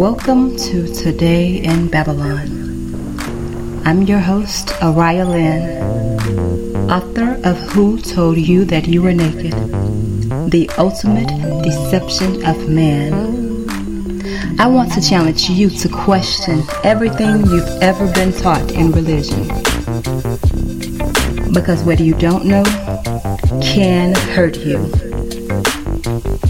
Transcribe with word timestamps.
Welcome 0.00 0.56
to 0.56 0.94
Today 0.94 1.56
in 1.56 1.88
Babylon. 1.88 3.20
I'm 3.84 4.00
your 4.00 4.18
host, 4.18 4.68
Araya 4.80 5.28
Lynn, 5.28 6.90
author 6.90 7.38
of 7.46 7.58
Who 7.72 8.00
Told 8.00 8.38
You 8.38 8.64
That 8.64 8.88
You 8.88 9.02
Were 9.02 9.12
Naked? 9.12 9.52
The 10.50 10.70
Ultimate 10.78 11.28
Deception 11.62 12.46
of 12.46 12.66
Man. 12.66 13.68
I 14.58 14.68
want 14.68 14.90
to 14.94 15.02
challenge 15.02 15.50
you 15.50 15.68
to 15.68 15.88
question 15.90 16.62
everything 16.82 17.44
you've 17.44 17.82
ever 17.82 18.10
been 18.14 18.32
taught 18.32 18.72
in 18.72 18.92
religion. 18.92 19.48
Because 21.52 21.82
what 21.82 22.00
you 22.00 22.14
don't 22.14 22.46
know 22.46 22.64
can 23.62 24.14
hurt 24.14 24.56
you. 24.60 24.78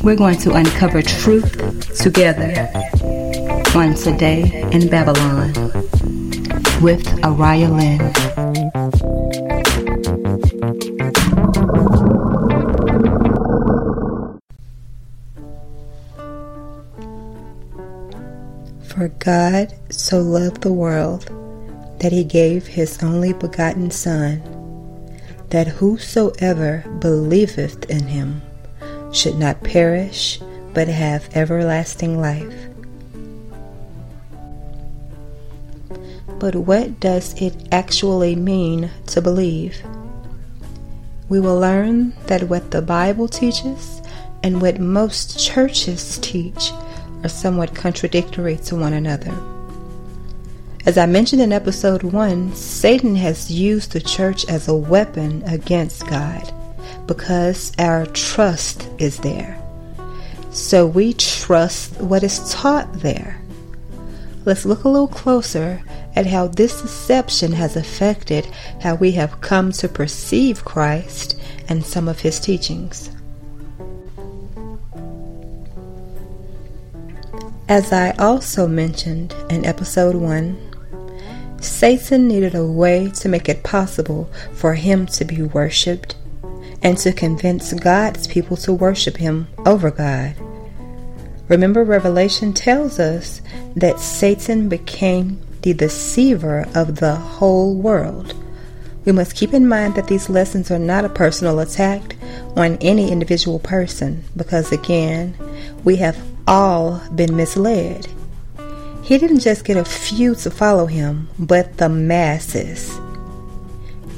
We're 0.04 0.14
going 0.14 0.38
to 0.38 0.52
uncover 0.52 1.02
truth 1.02 1.96
together 2.00 2.89
on 3.74 4.16
day 4.16 4.68
in 4.72 4.88
Babylon 4.88 5.52
with 6.82 7.04
Araya 7.22 7.70
Lynn. 7.70 8.00
For 18.82 19.08
God 19.20 19.72
so 19.88 20.18
loved 20.18 20.62
the 20.62 20.72
world 20.72 21.26
that 22.00 22.10
he 22.10 22.24
gave 22.24 22.66
his 22.66 23.00
only 23.02 23.32
begotten 23.32 23.92
Son, 23.92 24.42
that 25.50 25.68
whosoever 25.68 26.84
believeth 26.98 27.88
in 27.88 28.06
him 28.08 28.42
should 29.12 29.38
not 29.38 29.62
perish, 29.62 30.40
but 30.74 30.88
have 30.88 31.28
everlasting 31.36 32.20
life. 32.20 32.69
But 36.40 36.56
what 36.56 36.98
does 37.00 37.34
it 37.34 37.68
actually 37.70 38.34
mean 38.34 38.90
to 39.08 39.20
believe? 39.20 39.76
We 41.28 41.38
will 41.38 41.60
learn 41.60 42.14
that 42.28 42.44
what 42.44 42.70
the 42.70 42.80
Bible 42.80 43.28
teaches 43.28 44.00
and 44.42 44.62
what 44.62 44.80
most 44.80 45.38
churches 45.38 46.18
teach 46.22 46.72
are 47.22 47.28
somewhat 47.28 47.74
contradictory 47.74 48.56
to 48.56 48.74
one 48.74 48.94
another. 48.94 49.32
As 50.86 50.96
I 50.96 51.04
mentioned 51.04 51.42
in 51.42 51.52
episode 51.52 52.02
1, 52.04 52.54
Satan 52.54 53.14
has 53.16 53.50
used 53.50 53.92
the 53.92 54.00
church 54.00 54.48
as 54.48 54.66
a 54.66 54.74
weapon 54.74 55.42
against 55.42 56.06
God 56.06 56.54
because 57.06 57.70
our 57.78 58.06
trust 58.06 58.88
is 58.96 59.18
there. 59.18 59.60
So 60.52 60.86
we 60.86 61.12
trust 61.12 62.00
what 62.00 62.22
is 62.22 62.50
taught 62.50 62.90
there. 62.94 63.42
Let's 64.46 64.64
look 64.64 64.84
a 64.84 64.88
little 64.88 65.06
closer 65.06 65.82
at 66.14 66.26
how 66.26 66.48
this 66.48 66.82
deception 66.82 67.52
has 67.52 67.76
affected 67.76 68.46
how 68.80 68.94
we 68.94 69.12
have 69.12 69.40
come 69.40 69.72
to 69.72 69.88
perceive 69.88 70.64
Christ 70.64 71.40
and 71.68 71.84
some 71.84 72.08
of 72.08 72.20
his 72.20 72.40
teachings. 72.40 73.10
As 77.68 77.92
I 77.92 78.10
also 78.18 78.66
mentioned 78.66 79.32
in 79.48 79.64
episode 79.64 80.16
1, 80.16 81.60
Satan 81.60 82.26
needed 82.26 82.54
a 82.54 82.66
way 82.66 83.10
to 83.10 83.28
make 83.28 83.48
it 83.48 83.62
possible 83.62 84.28
for 84.54 84.74
him 84.74 85.06
to 85.06 85.24
be 85.24 85.42
worshiped 85.42 86.16
and 86.82 86.98
to 86.98 87.12
convince 87.12 87.72
God's 87.72 88.26
people 88.26 88.56
to 88.56 88.72
worship 88.72 89.16
him 89.18 89.46
over 89.66 89.90
God. 89.90 90.34
Remember, 91.48 91.84
Revelation 91.84 92.52
tells 92.52 92.98
us 92.98 93.40
that 93.76 94.00
Satan 94.00 94.68
became 94.68 95.40
the 95.62 95.74
deceiver 95.74 96.66
of 96.74 96.96
the 96.96 97.14
whole 97.14 97.74
world. 97.74 98.34
We 99.04 99.12
must 99.12 99.36
keep 99.36 99.54
in 99.54 99.66
mind 99.66 99.94
that 99.94 100.08
these 100.08 100.28
lessons 100.28 100.70
are 100.70 100.78
not 100.78 101.04
a 101.04 101.08
personal 101.08 101.60
attack 101.60 102.16
on 102.56 102.76
any 102.80 103.10
individual 103.10 103.58
person 103.58 104.24
because, 104.36 104.72
again, 104.72 105.34
we 105.84 105.96
have 105.96 106.18
all 106.46 107.00
been 107.14 107.36
misled. 107.36 108.06
He 109.02 109.18
didn't 109.18 109.40
just 109.40 109.64
get 109.64 109.76
a 109.76 109.84
few 109.84 110.34
to 110.36 110.50
follow 110.50 110.86
him, 110.86 111.28
but 111.38 111.78
the 111.78 111.88
masses. 111.88 112.90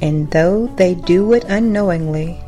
And 0.03 0.31
though 0.33 0.67
they 0.77 0.97
do 0.97 1.33
it 1.33 1.45
unknowingly, 1.45 2.43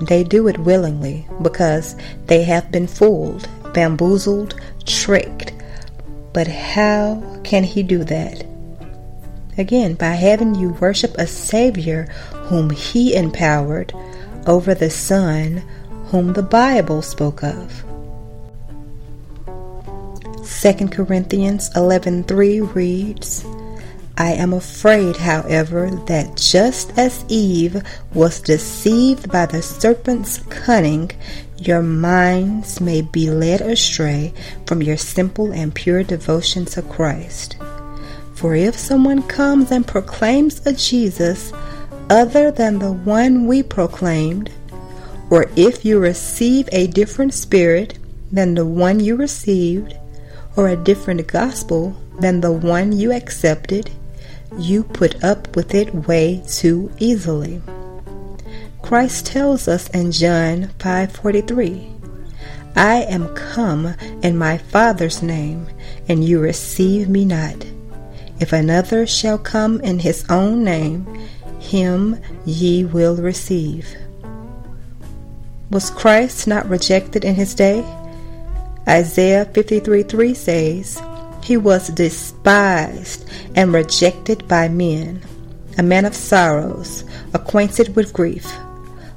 they 0.00 0.22
do 0.24 0.48
it 0.48 0.58
willingly 0.58 1.26
because 1.42 1.96
they 2.26 2.42
have 2.44 2.70
been 2.70 2.86
fooled, 2.86 3.48
bamboozled, 3.74 4.54
tricked, 4.86 5.52
but 6.32 6.46
how 6.46 7.40
can 7.44 7.64
he 7.64 7.82
do 7.82 8.04
that? 8.04 8.44
Again, 9.58 9.94
by 9.94 10.12
having 10.12 10.54
you 10.54 10.70
worship 10.80 11.14
a 11.18 11.26
Savior 11.26 12.04
whom 12.32 12.70
he 12.70 13.14
empowered 13.14 13.92
over 14.46 14.74
the 14.74 14.90
Son 14.90 15.62
whom 16.06 16.32
the 16.32 16.42
Bible 16.42 17.02
spoke 17.02 17.42
of. 17.42 17.84
2 20.42 20.88
Corinthians 20.88 21.70
11:3 21.70 22.74
reads, 22.74 23.44
I 24.18 24.32
am 24.32 24.52
afraid, 24.52 25.16
however, 25.16 25.88
that 26.06 26.36
just 26.36 26.92
as 26.98 27.24
Eve 27.28 27.82
was 28.12 28.40
deceived 28.40 29.30
by 29.32 29.46
the 29.46 29.62
serpent's 29.62 30.38
cunning, 30.50 31.10
your 31.60 31.82
minds 31.82 32.80
may 32.80 33.02
be 33.02 33.30
led 33.30 33.60
astray 33.60 34.32
from 34.66 34.80
your 34.80 34.96
simple 34.96 35.52
and 35.52 35.74
pure 35.74 36.02
devotion 36.02 36.64
to 36.64 36.80
Christ. 36.80 37.56
For 38.34 38.54
if 38.54 38.78
someone 38.78 39.22
comes 39.24 39.70
and 39.70 39.86
proclaims 39.86 40.66
a 40.66 40.72
Jesus 40.72 41.52
other 42.08 42.50
than 42.50 42.78
the 42.78 42.92
one 42.92 43.46
we 43.46 43.62
proclaimed, 43.62 44.50
or 45.28 45.50
if 45.54 45.84
you 45.84 45.98
receive 45.98 46.66
a 46.72 46.86
different 46.86 47.34
spirit 47.34 47.98
than 48.32 48.54
the 48.54 48.64
one 48.64 48.98
you 48.98 49.14
received, 49.14 49.94
or 50.56 50.68
a 50.68 50.76
different 50.76 51.26
gospel 51.26 51.94
than 52.20 52.40
the 52.40 52.52
one 52.52 52.90
you 52.90 53.12
accepted, 53.12 53.90
you 54.58 54.82
put 54.82 55.22
up 55.22 55.54
with 55.54 55.74
it 55.74 55.94
way 56.08 56.42
too 56.48 56.90
easily. 56.98 57.60
Christ 58.90 59.26
tells 59.26 59.68
us 59.68 59.88
in 59.90 60.10
John 60.10 60.70
5:43, 60.80 61.92
I 62.74 63.02
am 63.02 63.32
come 63.36 63.94
in 64.20 64.36
my 64.36 64.58
Father's 64.58 65.22
name, 65.22 65.68
and 66.08 66.24
you 66.24 66.40
receive 66.40 67.08
me 67.08 67.24
not. 67.24 67.54
If 68.40 68.52
another 68.52 69.06
shall 69.06 69.38
come 69.38 69.80
in 69.82 70.00
his 70.00 70.24
own 70.28 70.64
name, 70.64 71.06
him 71.60 72.16
ye 72.44 72.84
will 72.84 73.14
receive. 73.14 73.86
Was 75.70 75.90
Christ 75.90 76.48
not 76.48 76.68
rejected 76.68 77.24
in 77.24 77.36
his 77.36 77.54
day? 77.54 77.84
Isaiah 78.88 79.44
53 79.44 80.02
3 80.02 80.34
says, 80.34 81.00
He 81.44 81.56
was 81.56 81.90
despised 81.90 83.24
and 83.54 83.72
rejected 83.72 84.48
by 84.48 84.68
men, 84.68 85.22
a 85.78 85.82
man 85.84 86.04
of 86.04 86.16
sorrows, 86.16 87.04
acquainted 87.32 87.94
with 87.94 88.12
grief 88.12 88.52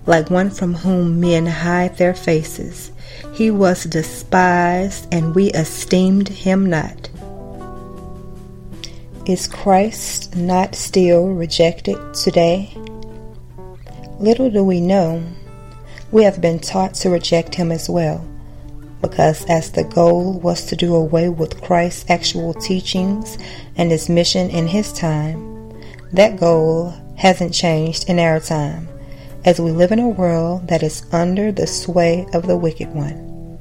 like 0.06 0.30
one 0.30 0.50
from 0.50 0.74
whom 0.74 1.19
men 1.19 1.46
hide 1.46 1.97
their 1.97 2.14
faces. 2.14 2.91
He 3.34 3.50
was 3.50 3.86
despised, 3.86 5.08
and 5.12 5.34
we 5.34 5.52
esteemed 5.52 6.30
him 6.30 6.69
not. 6.69 7.09
Is 9.25 9.47
Christ 9.47 10.36
not 10.36 10.75
still 10.75 11.30
rejected 11.30 11.97
today? 12.13 12.75
Little 14.19 14.50
do 14.50 14.63
we 14.63 14.81
know, 14.81 15.24
we 16.12 16.24
have 16.24 16.42
been 16.42 16.60
taught 16.60 16.94
to 16.95 17.10
reject 17.10 17.56
him 17.56 17.72
as 17.72 17.89
well, 17.89 18.25
because 19.01 19.45
as 19.45 19.72
the 19.72 19.86
goal 19.86 20.39
was 20.39 20.66
to 20.66 20.75
do 20.75 20.94
away 20.94 21.30
with 21.30 21.62
Christ's 21.62 22.10
actual 22.10 22.54
teachings 22.54 23.38
and 23.77 23.89
his 23.89 24.10
mission 24.10 24.50
in 24.50 24.68
his 24.68 24.92
time, 24.94 25.72
that 26.12 26.39
goal 26.39 26.94
hasn't 27.16 27.54
changed 27.54 28.10
in 28.10 28.19
our 28.19 28.39
time 28.39 28.88
as 29.45 29.60
we 29.60 29.72
live 29.72 29.92
in 29.92 30.00
a 30.00 30.07
world 30.07 30.68
that 30.68 30.84
is 30.84 31.06
under 31.12 31.51
the 31.51 31.68
sway 31.68 32.25
of 32.34 32.48
the 32.48 32.57
wicked 32.57 32.94
one. 32.94 33.60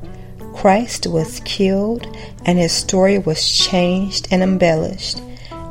Christ 0.54 1.06
was 1.06 1.40
killed 1.44 2.06
and 2.44 2.58
his 2.58 2.72
story 2.72 3.18
was 3.18 3.50
changed 3.50 4.28
and 4.30 4.42
embellished, 4.42 5.20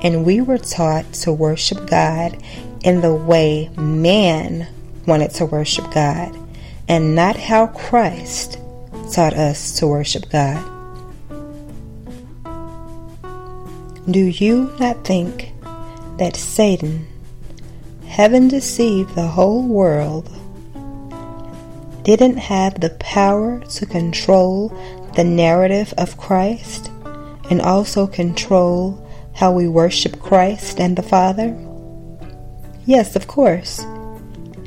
and 0.02 0.26
we 0.26 0.42
were 0.42 0.58
taught 0.58 1.12
to 1.14 1.32
worship 1.32 1.88
God 1.88 2.38
in 2.84 3.02
the 3.02 3.14
way 3.14 3.70
man 3.78 4.68
wanted 5.06 5.32
to 5.32 5.46
worship 5.46 5.92
God, 5.94 6.38
and 6.88 7.16
not 7.16 7.36
how 7.36 7.68
Christ 7.68 8.58
taught 9.12 9.34
us 9.34 9.80
to 9.80 9.88
worship 9.88 10.30
God. 10.30 10.68
Do 14.10 14.26
you 14.26 14.74
not 14.80 15.06
think 15.06 15.54
that 16.18 16.36
Satan 16.36 17.08
having 18.12 18.50
deceived 18.50 19.16
the 19.16 19.26
whole 19.26 19.66
world, 19.66 20.30
didn't 22.04 22.36
have 22.36 22.78
the 22.82 22.90
power 23.00 23.62
to 23.62 23.86
control 23.86 24.68
the 25.16 25.24
narrative 25.24 25.94
of 25.98 26.18
Christ 26.18 26.92
and 27.50 27.62
also 27.62 28.06
control 28.06 29.02
how 29.34 29.54
we 29.54 29.70
worship 29.70 30.20
Christ 30.20 30.82
and 30.82 30.98
the 30.98 31.04
Father? 31.04 31.58
Yes, 32.86 33.16
of 33.16 33.28
course. 33.28 33.86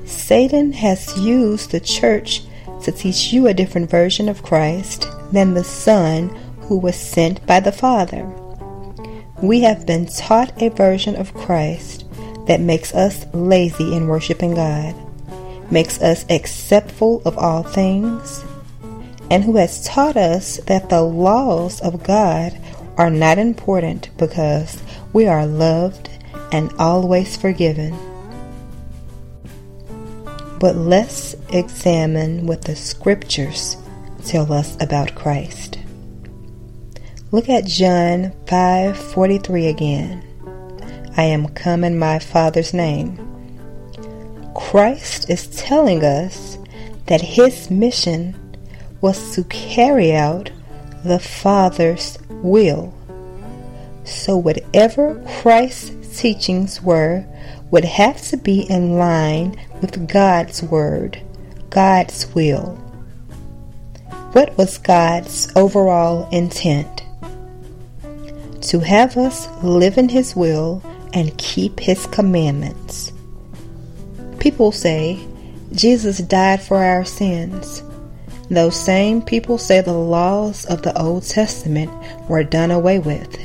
Satan 0.06 0.73
has 0.73 1.14
used 1.19 1.70
the 1.70 1.81
church 1.81 2.44
to 2.82 2.93
teach 2.93 3.31
you 3.31 3.47
a 3.47 3.55
different 3.55 3.90
version 3.90 4.31
of 4.31 4.43
Christ 4.43 5.06
than 5.32 5.52
the 5.52 5.64
Son 5.64 6.31
who 6.62 6.79
was 6.79 6.97
sent 6.97 7.47
by 7.47 7.61
the 7.61 7.73
Father. 7.73 8.25
We 9.43 9.61
have 9.61 9.87
been 9.87 10.06
taught 10.06 10.62
a 10.62 10.70
version 10.70 11.14
of 11.17 11.35
Christ 11.35 12.05
that 12.46 12.61
makes 12.61 12.94
us 12.94 13.26
lazy 13.32 13.94
in 13.94 14.08
worshiping 14.08 14.55
God, 14.55 14.94
makes 15.70 16.00
us 16.00 16.25
acceptful 16.29 17.23
of 17.25 17.38
all 17.38 17.62
things, 17.62 18.44
and 19.31 19.43
who 19.43 19.56
has 19.56 19.87
taught 19.87 20.17
us 20.17 20.58
that 20.67 20.88
the 20.88 21.02
laws 21.02 21.81
of 21.81 22.05
God 22.05 22.58
are 22.96 23.11
not 23.11 23.38
important 23.38 24.11
because 24.19 24.82
we 25.12 25.26
are 25.26 25.46
loved 25.46 26.11
and 26.52 26.73
always 26.79 27.37
forgiven. 27.37 27.96
But 30.61 30.76
let's 30.76 31.35
examine 31.50 32.47
what 32.47 32.62
the 32.62 32.76
scriptures 32.76 33.76
tell 34.25 34.52
us 34.52 34.76
about 34.81 35.14
Christ. 35.14 35.79
Look 37.32 37.49
at 37.49 37.64
John 37.64 38.32
5:43 38.47 39.67
again. 39.67 40.23
I 41.16 41.22
am 41.25 41.49
come 41.49 41.84
in 41.84 41.99
my 41.99 42.19
Father's 42.19 42.75
name. 42.75 43.20
Christ 44.55 45.31
is 45.31 45.46
telling 45.49 46.02
us 46.02 46.58
that 47.06 47.20
his 47.20 47.70
mission 47.70 48.34
was 49.00 49.34
to 49.34 49.44
carry 49.44 50.12
out 50.12 50.50
the 51.05 51.19
Father's 51.20 52.19
will. 52.28 52.93
So 54.05 54.37
whatever 54.37 55.22
Christ's 55.40 56.20
teachings 56.20 56.82
were 56.82 57.25
would 57.70 57.84
have 57.84 58.20
to 58.28 58.37
be 58.37 58.62
in 58.70 58.99
line 58.99 59.56
with 59.81 60.08
God's 60.08 60.62
word, 60.62 61.20
God's 61.70 62.26
will. 62.34 62.76
What 64.32 64.56
was 64.58 64.78
God's 64.78 65.52
overall 65.55 66.28
intent? 66.31 67.02
To 68.62 68.81
have 68.81 69.16
us 69.16 69.49
live 69.62 69.96
in 69.96 70.08
His 70.08 70.34
will 70.34 70.82
and 71.14 71.37
keep 71.38 71.81
His 71.81 72.06
commandments. 72.06 73.12
People 74.38 74.72
say 74.72 75.19
Jesus 75.72 76.19
died 76.19 76.61
for 76.61 76.84
our 76.84 77.05
sins. 77.05 77.82
Those 78.50 78.78
same 78.78 79.22
people 79.22 79.56
say 79.56 79.81
the 79.81 79.93
laws 79.93 80.66
of 80.66 80.82
the 80.82 80.96
Old 81.00 81.25
Testament 81.25 81.90
were 82.28 82.44
done 82.44 82.70
away 82.70 82.99
with. 82.99 83.38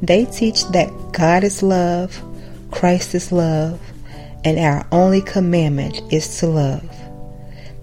They 0.00 0.24
teach 0.24 0.66
that 0.68 0.90
God 1.12 1.44
is 1.44 1.62
love, 1.62 2.22
Christ 2.70 3.14
is 3.14 3.30
love, 3.30 3.78
and 4.44 4.58
our 4.58 4.86
only 4.90 5.20
commandment 5.20 6.00
is 6.10 6.38
to 6.38 6.46
love. 6.46 6.88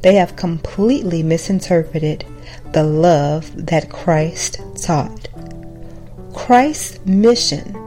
They 0.02 0.16
have 0.16 0.36
completely 0.36 1.22
misinterpreted 1.22 2.26
the 2.74 2.84
love 2.84 3.52
that 3.68 3.92
Christ 3.92 4.60
taught. 4.82 5.28
Christ's 6.34 7.00
mission 7.06 7.87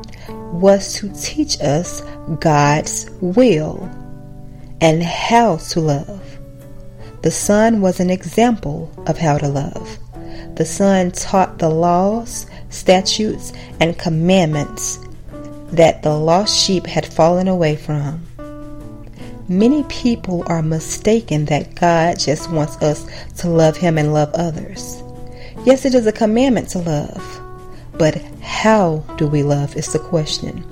was 0.53 0.95
to 0.95 1.09
teach 1.15 1.61
us 1.61 2.03
God's 2.41 3.09
will 3.21 3.89
and 4.81 5.03
how 5.03 5.57
to 5.57 5.81
love. 5.81 6.39
The 7.23 7.31
Son 7.31 7.81
was 7.81 8.01
an 8.01 8.11
example 8.11 8.91
of 9.07 9.19
how 9.19 9.39
to 9.39 9.49
love. 9.49 9.99
The 10.57 10.65
Son 10.65 11.11
taught 11.11 11.59
the 11.59 11.69
laws, 11.69 12.47
statutes, 12.71 13.53
and 13.79 13.99
commandments 13.99 14.99
that 15.73 16.03
the 16.03 16.17
lost 16.17 16.59
sheep 16.59 16.87
had 16.87 17.07
fallen 17.07 17.47
away 17.47 17.77
from. 17.77 18.27
Many 19.49 19.83
people 19.85 20.45
are 20.47 20.63
mistaken 20.63 21.45
that 21.47 21.75
God 21.75 22.19
just 22.19 22.51
wants 22.51 22.77
us 22.83 23.07
to 23.39 23.49
love 23.49 23.77
Him 23.77 23.99
and 23.99 24.13
love 24.13 24.31
others. 24.35 25.03
Yes, 25.65 25.85
it 25.85 25.95
is 25.95 26.07
a 26.07 26.13
commandment 26.13 26.69
to 26.71 26.79
love, 26.79 27.41
but 27.99 28.17
how 28.61 29.03
do 29.17 29.27
we 29.27 29.43
love 29.43 29.75
is 29.75 29.91
the 29.91 29.99
question. 29.99 30.63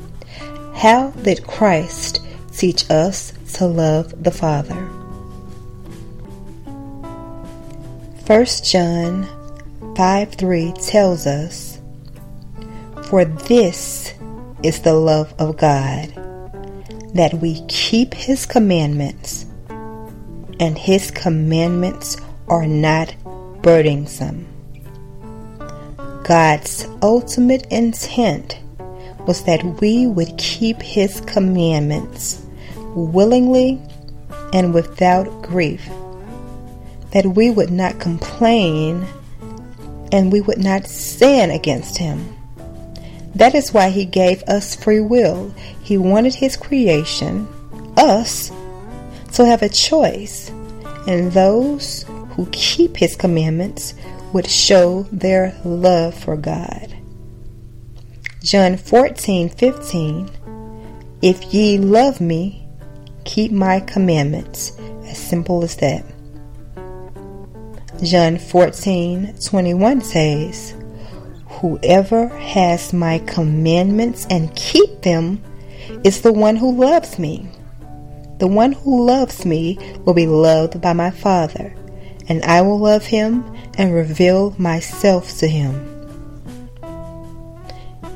How 0.75 1.09
did 1.23 1.47
Christ 1.47 2.21
teach 2.53 2.85
us 2.91 3.33
to 3.55 3.65
love 3.65 4.23
the 4.23 4.31
Father? 4.31 4.75
1 8.27 8.47
John 8.63 9.27
5 9.97 10.33
3 10.35 10.73
tells 10.73 11.27
us, 11.27 11.81
For 13.05 13.25
this 13.25 14.13
is 14.63 14.83
the 14.83 14.93
love 14.93 15.33
of 15.39 15.57
God, 15.57 16.13
that 17.15 17.39
we 17.41 17.65
keep 17.69 18.13
His 18.13 18.45
commandments, 18.45 19.47
and 20.61 20.77
His 20.77 21.11
commandments 21.11 22.19
are 22.49 22.67
not 22.67 23.15
burdensome. 23.63 24.58
God's 26.29 26.87
ultimate 27.01 27.67
intent 27.73 28.59
was 29.27 29.45
that 29.45 29.65
we 29.81 30.07
would 30.07 30.37
keep 30.37 30.83
His 30.83 31.23
commandments 31.23 32.45
willingly 32.95 33.81
and 34.53 34.75
without 34.75 35.25
grief, 35.41 35.89
that 37.13 37.25
we 37.25 37.51
would 37.51 37.71
not 37.71 37.99
complain 37.99 39.07
and 40.13 40.31
we 40.31 40.43
would 40.43 40.59
not 40.59 40.87
sin 40.87 41.51
against 41.51 41.97
Him. 41.97 42.37
That 43.35 43.55
is 43.55 43.73
why 43.73 43.89
he 43.89 44.05
gave 44.05 44.43
us 44.45 44.75
free 44.75 45.01
will. 45.01 45.55
He 45.83 45.97
wanted 45.97 46.35
his 46.35 46.57
creation, 46.57 47.49
us, 47.97 48.51
to 49.35 49.47
have 49.47 49.63
a 49.63 49.69
choice. 49.69 50.51
And 51.07 51.33
those 51.33 52.05
who 52.31 52.47
keep 52.53 52.97
his 52.97 53.17
commandments 53.17 53.95
would 54.33 54.47
show 54.47 55.03
their 55.13 55.55
love 55.65 56.15
for 56.15 56.37
God. 56.37 56.95
John 58.43 58.77
14, 58.77 59.49
15. 59.49 60.31
If 61.23 61.53
ye 61.53 61.79
love 61.79 62.21
me, 62.21 62.67
keep 63.25 63.51
my 63.53 63.81
commandments. 63.81 64.79
As 65.07 65.19
simple 65.19 65.65
as 65.65 65.77
that. 65.77 66.05
John 68.03 68.39
14, 68.39 69.35
21 69.45 70.01
says, 70.03 70.75
Whoever 71.61 72.29
has 72.29 72.93
my 72.93 73.19
commandments 73.21 74.27
and 74.31 74.55
keep 74.55 75.03
them 75.03 75.43
is 76.05 76.21
the 76.21 76.33
one 76.33 76.55
who 76.55 76.77
loves 76.77 77.19
me. 77.19 77.49
The 78.39 78.47
one 78.47 78.73
who 78.73 79.05
loves 79.05 79.45
me 79.45 79.79
will 80.05 80.15
be 80.15 80.29
loved 80.29 80.81
by 80.81 80.93
my 80.93 81.11
Father, 81.11 81.75
and 82.29 82.45
I 82.45 82.61
will 82.61 82.79
love 82.79 83.07
him 83.07 83.45
and 83.77 83.95
reveal 83.95 84.55
myself 84.59 85.39
to 85.39 85.49
him. 85.49 85.95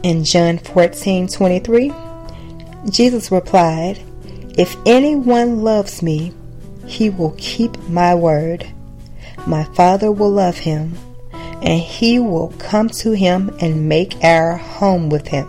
In 0.03 0.25
John 0.25 0.59
14 0.59 1.29
23, 1.29 1.93
Jesus 2.91 3.31
replied, 3.31 4.03
If 4.59 4.77
anyone 4.85 5.63
loves 5.63 6.03
me, 6.03 6.33
he 6.87 7.09
will 7.09 7.35
keep 7.39 7.79
my 7.89 8.15
word. 8.15 8.67
My 9.47 9.65
Father 9.65 10.11
will 10.11 10.31
love 10.31 10.59
him 10.59 10.97
and 11.63 11.81
he 11.81 12.19
will 12.19 12.53
come 12.59 12.89
to 12.89 13.13
him 13.13 13.57
and 13.61 13.89
make 13.89 14.23
our 14.25 14.57
home 14.57 15.09
with 15.09 15.29
him. 15.29 15.47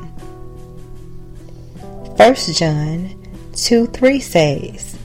1 2.15 2.35
John 2.53 3.19
2 3.55 3.87
3 3.87 4.19
says, 4.19 4.97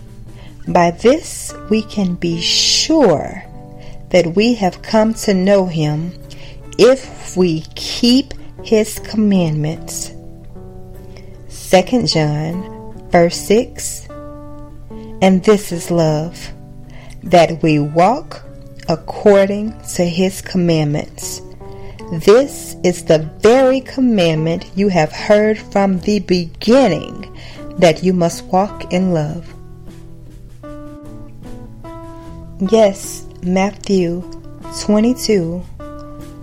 By 0.68 0.90
this 0.90 1.54
we 1.70 1.82
can 1.82 2.14
be 2.14 2.40
sure 2.40 3.47
that 4.10 4.34
we 4.34 4.54
have 4.54 4.82
come 4.82 5.14
to 5.14 5.34
know 5.34 5.66
him 5.66 6.12
if 6.78 7.36
we 7.36 7.62
keep 7.74 8.34
his 8.64 8.98
commandments. 9.00 10.12
2 11.70 12.06
John 12.06 12.78
verse 13.10 13.36
6 13.36 14.08
And 15.20 15.42
this 15.44 15.72
is 15.72 15.90
love, 15.90 16.52
that 17.22 17.62
we 17.62 17.78
walk 17.78 18.44
according 18.88 19.78
to 19.96 20.04
his 20.04 20.40
commandments. 20.40 21.42
This 22.12 22.76
is 22.84 23.04
the 23.04 23.18
very 23.40 23.80
commandment 23.80 24.70
you 24.74 24.88
have 24.88 25.12
heard 25.12 25.58
from 25.58 25.98
the 26.00 26.20
beginning 26.20 27.36
that 27.78 28.02
you 28.02 28.12
must 28.12 28.44
walk 28.44 28.92
in 28.92 29.12
love. 29.12 29.54
Yes, 32.70 33.27
Matthew 33.42 34.22
22 34.82 35.64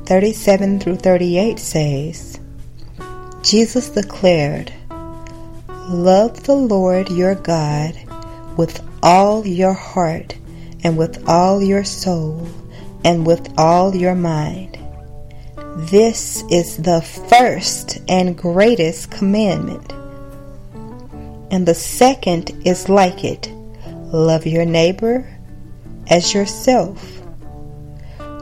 37 0.06 0.80
through 0.80 0.96
38 0.96 1.60
says, 1.60 2.40
Jesus 3.44 3.90
declared, 3.90 4.72
Love 5.90 6.44
the 6.44 6.56
Lord 6.56 7.10
your 7.10 7.36
God 7.36 7.96
with 8.58 8.82
all 9.04 9.46
your 9.46 9.74
heart 9.74 10.38
and 10.86 10.98
with 10.98 11.28
all 11.28 11.62
your 11.62 11.84
soul 11.84 12.48
and 13.04 13.28
with 13.28 13.54
all 13.58 13.94
your 13.94 14.16
mind. 14.16 14.78
This 15.90 16.46
is 16.50 16.78
the 16.78 17.02
first 17.02 18.00
and 18.08 18.38
greatest 18.38 19.12
commandment. 19.12 19.92
And 21.52 21.68
the 21.68 21.76
second 21.76 22.52
is 22.66 22.88
like 22.88 23.26
it 23.26 23.52
love 24.14 24.46
your 24.46 24.66
neighbor 24.66 25.35
as 26.10 26.34
yourself. 26.34 27.22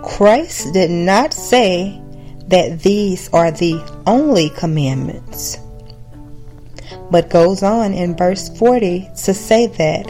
Christ 0.03 0.73
did 0.73 0.91
not 0.91 1.33
say 1.33 2.01
that 2.47 2.81
these 2.81 3.29
are 3.29 3.51
the 3.51 3.81
only 4.05 4.49
commandments, 4.49 5.57
but 7.09 7.29
goes 7.29 7.63
on 7.63 7.93
in 7.93 8.15
verse 8.15 8.49
40 8.57 9.09
to 9.23 9.33
say 9.33 9.67
that 9.67 10.07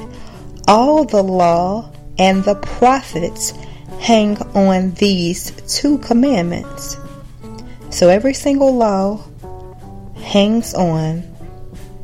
all 0.67 1.05
the 1.05 1.23
law 1.23 1.91
and 2.17 2.43
the 2.43 2.55
prophets 2.55 3.51
hang 3.99 4.37
on 4.55 4.91
these 4.95 5.51
two 5.67 5.97
commandments. 5.99 6.97
So 7.89 8.09
every 8.09 8.33
single 8.33 8.75
law 8.75 9.23
hangs 10.15 10.73
on 10.73 11.23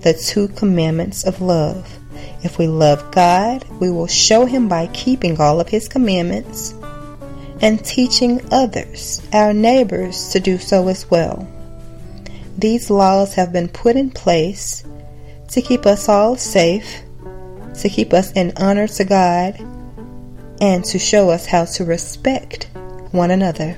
the 0.02 0.14
two 0.14 0.48
commandments 0.50 1.26
of 1.26 1.42
love. 1.42 1.99
If 2.42 2.58
we 2.58 2.68
love 2.68 3.12
God, 3.12 3.66
we 3.80 3.90
will 3.92 4.08
show 4.08 4.46
Him 4.46 4.68
by 4.68 4.88
keeping 4.88 5.40
all 5.40 5.60
of 5.60 5.68
His 5.68 5.88
commandments 5.88 6.74
and 7.62 7.84
teaching 7.84 8.42
others, 8.52 9.22
our 9.34 9.54
neighbors, 9.54 10.30
to 10.30 10.40
do 10.40 10.58
so 10.58 10.88
as 10.88 11.10
well. 11.12 11.48
These 12.58 12.90
laws 12.90 13.34
have 13.34 13.52
been 13.52 13.68
put 13.68 13.96
in 13.96 14.12
place 14.12 14.84
to 15.50 15.62
keep 15.62 15.86
us 15.86 16.08
all 16.08 16.38
safe, 16.38 17.02
to 17.82 17.90
keep 17.90 18.14
us 18.14 18.32
in 18.34 18.54
honor 18.58 18.88
to 18.88 19.04
God, 19.04 19.60
and 20.62 20.84
to 20.86 21.00
show 21.00 21.30
us 21.30 21.46
how 21.46 21.66
to 21.66 21.86
respect 21.86 22.70
one 23.12 23.32
another. 23.32 23.78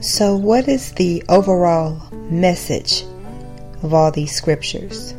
So, 0.00 0.36
what 0.36 0.68
is 0.68 0.92
the 0.92 1.22
overall 1.28 2.10
message 2.12 3.04
of 3.82 3.94
all 3.94 4.10
these 4.10 4.34
scriptures? 4.34 5.14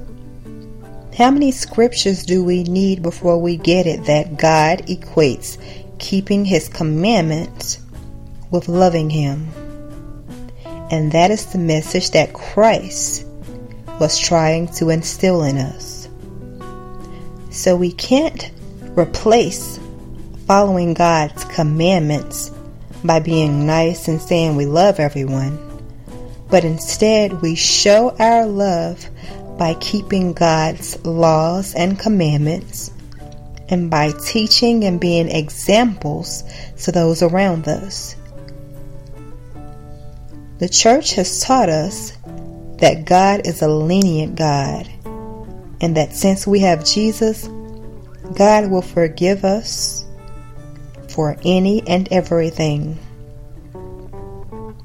How 1.18 1.30
many 1.30 1.52
scriptures 1.52 2.26
do 2.26 2.44
we 2.44 2.64
need 2.64 3.04
before 3.04 3.38
we 3.38 3.58
get 3.58 3.86
it 3.86 4.06
that 4.06 4.36
God 4.36 4.80
equates 4.88 5.60
keeping 6.00 6.44
His 6.44 6.68
commandments 6.68 7.80
with 8.50 8.68
loving 8.68 9.12
Him? 9.12 9.48
And 10.90 11.12
that 11.12 11.30
is 11.30 11.46
the 11.46 11.60
message 11.60 12.10
that 12.12 12.34
Christ 12.34 13.28
was 14.00 14.18
trying 14.18 14.70
to 14.70 14.90
instill 14.90 15.44
in 15.44 15.58
us. 15.58 16.10
So 17.52 17.76
we 17.76 17.92
can't 17.92 18.50
replace 18.98 19.80
following 20.48 20.96
God's 20.96 21.46
commandments 21.46 22.50
by 23.04 23.20
being 23.20 23.68
nice 23.68 24.08
and 24.08 24.20
saying 24.20 24.56
we 24.56 24.66
love 24.66 25.00
everyone, 25.00 25.60
but 26.50 26.64
instead 26.64 27.40
we 27.44 27.54
show 27.54 28.16
our 28.18 28.48
love 28.48 29.08
by 29.64 29.76
keeping 29.76 30.34
God's 30.34 31.02
laws 31.06 31.74
and 31.74 31.98
commandments, 31.98 32.92
and 33.70 33.90
by 33.90 34.12
teaching 34.26 34.84
and 34.84 35.00
being 35.00 35.30
examples 35.30 36.44
to 36.80 36.92
those 36.92 37.24
around 37.24 37.70
us. 37.70 38.18
The 40.60 40.68
church 40.68 41.14
has 41.14 41.40
taught 41.40 41.70
us 41.70 42.12
that 42.80 43.06
God 43.06 43.48
is 43.48 43.62
a 43.62 43.70
lenient 43.70 44.36
God, 44.36 44.86
and 45.80 45.96
that 45.96 46.14
since 46.14 46.46
we 46.46 46.60
have 46.60 46.84
Jesus, 46.84 47.48
God 48.36 48.70
will 48.70 48.82
forgive 48.82 49.46
us 49.46 50.04
for 51.08 51.38
any 51.46 51.88
and 51.88 52.12
everything. 52.12 53.00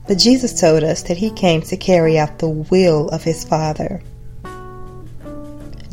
But 0.07 0.19
Jesus 0.19 0.61
told 0.61 0.85
us 0.85 1.03
that 1.03 1.17
He 1.17 1.33
came 1.33 1.63
to 1.63 1.77
carry 1.77 2.17
out 2.17 2.39
the 2.39 2.49
will 2.49 3.09
of 3.09 3.25
His 3.25 3.43
Father. 3.43 4.01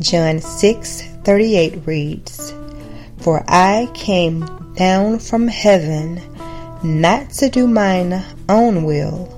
John 0.00 0.40
6:38 0.40 1.86
reads, 1.86 2.52
"For 3.16 3.42
I 3.48 3.88
came 3.94 4.44
down 4.76 5.18
from 5.18 5.48
heaven 5.48 6.20
not 6.82 7.30
to 7.40 7.48
do 7.48 7.66
mine 7.66 8.22
own 8.48 8.84
will, 8.84 9.28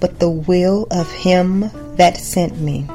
but 0.00 0.18
the 0.18 0.30
will 0.30 0.86
of 0.90 1.12
him 1.12 1.70
that 1.96 2.16
sent 2.16 2.58
me." 2.58 2.86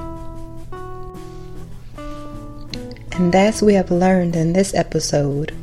And 3.12 3.36
as 3.36 3.62
we 3.62 3.76
have 3.76 3.92
learned 3.92 4.36
in 4.36 4.54
this 4.54 4.74
episode, 4.74 5.54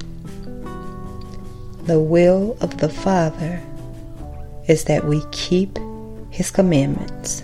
the 1.87 1.99
will 1.99 2.57
of 2.61 2.79
the 2.79 2.89
Father 2.89 3.61
is 4.69 4.85
that 4.85 5.05
we 5.05 5.21
keep 5.33 5.81
his 6.31 6.53
commandments. 6.53 7.43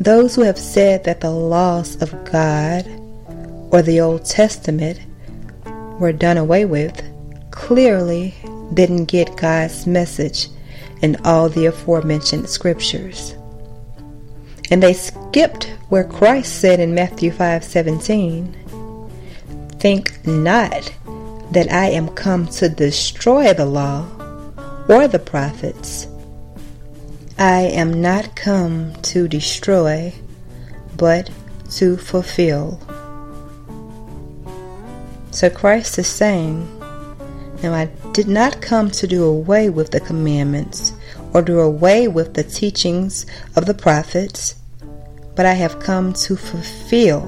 Those 0.00 0.34
who 0.34 0.42
have 0.42 0.58
said 0.58 1.04
that 1.04 1.20
the 1.20 1.30
laws 1.30 2.00
of 2.00 2.24
God 2.24 2.86
or 3.70 3.82
the 3.82 4.00
Old 4.00 4.24
Testament 4.24 4.98
were 6.00 6.12
done 6.12 6.38
away 6.38 6.64
with 6.64 7.02
clearly 7.50 8.34
didn't 8.72 9.04
get 9.04 9.36
God's 9.36 9.86
message 9.86 10.48
in 11.02 11.16
all 11.24 11.50
the 11.50 11.66
aforementioned 11.66 12.48
scriptures. 12.48 13.34
And 14.70 14.82
they 14.82 14.94
skipped 14.94 15.64
where 15.90 16.04
Christ 16.04 16.60
said 16.60 16.80
in 16.80 16.94
Matthew 16.94 17.30
5:17, 17.30 18.54
"Think 19.78 20.26
not 20.26 20.90
that 21.52 21.70
I 21.70 21.90
am 21.90 22.08
come 22.08 22.46
to 22.48 22.70
destroy 22.70 23.52
the 23.52 23.66
law 23.66 24.06
or 24.88 25.08
the 25.08 25.18
prophets. 25.18 26.06
I 27.40 27.60
am 27.72 28.02
not 28.02 28.36
come 28.36 28.92
to 29.00 29.26
destroy, 29.26 30.12
but 30.98 31.30
to 31.76 31.96
fulfill. 31.96 32.78
So 35.30 35.48
Christ 35.48 35.98
is 35.98 36.06
saying, 36.06 36.68
Now 37.62 37.72
I 37.72 37.86
did 38.12 38.28
not 38.28 38.60
come 38.60 38.90
to 38.90 39.06
do 39.06 39.24
away 39.24 39.70
with 39.70 39.90
the 39.90 40.00
commandments 40.00 40.92
or 41.32 41.40
do 41.40 41.60
away 41.60 42.08
with 42.08 42.34
the 42.34 42.44
teachings 42.44 43.24
of 43.56 43.64
the 43.64 43.72
prophets, 43.72 44.56
but 45.34 45.46
I 45.46 45.54
have 45.54 45.80
come 45.80 46.12
to 46.12 46.36
fulfill. 46.36 47.24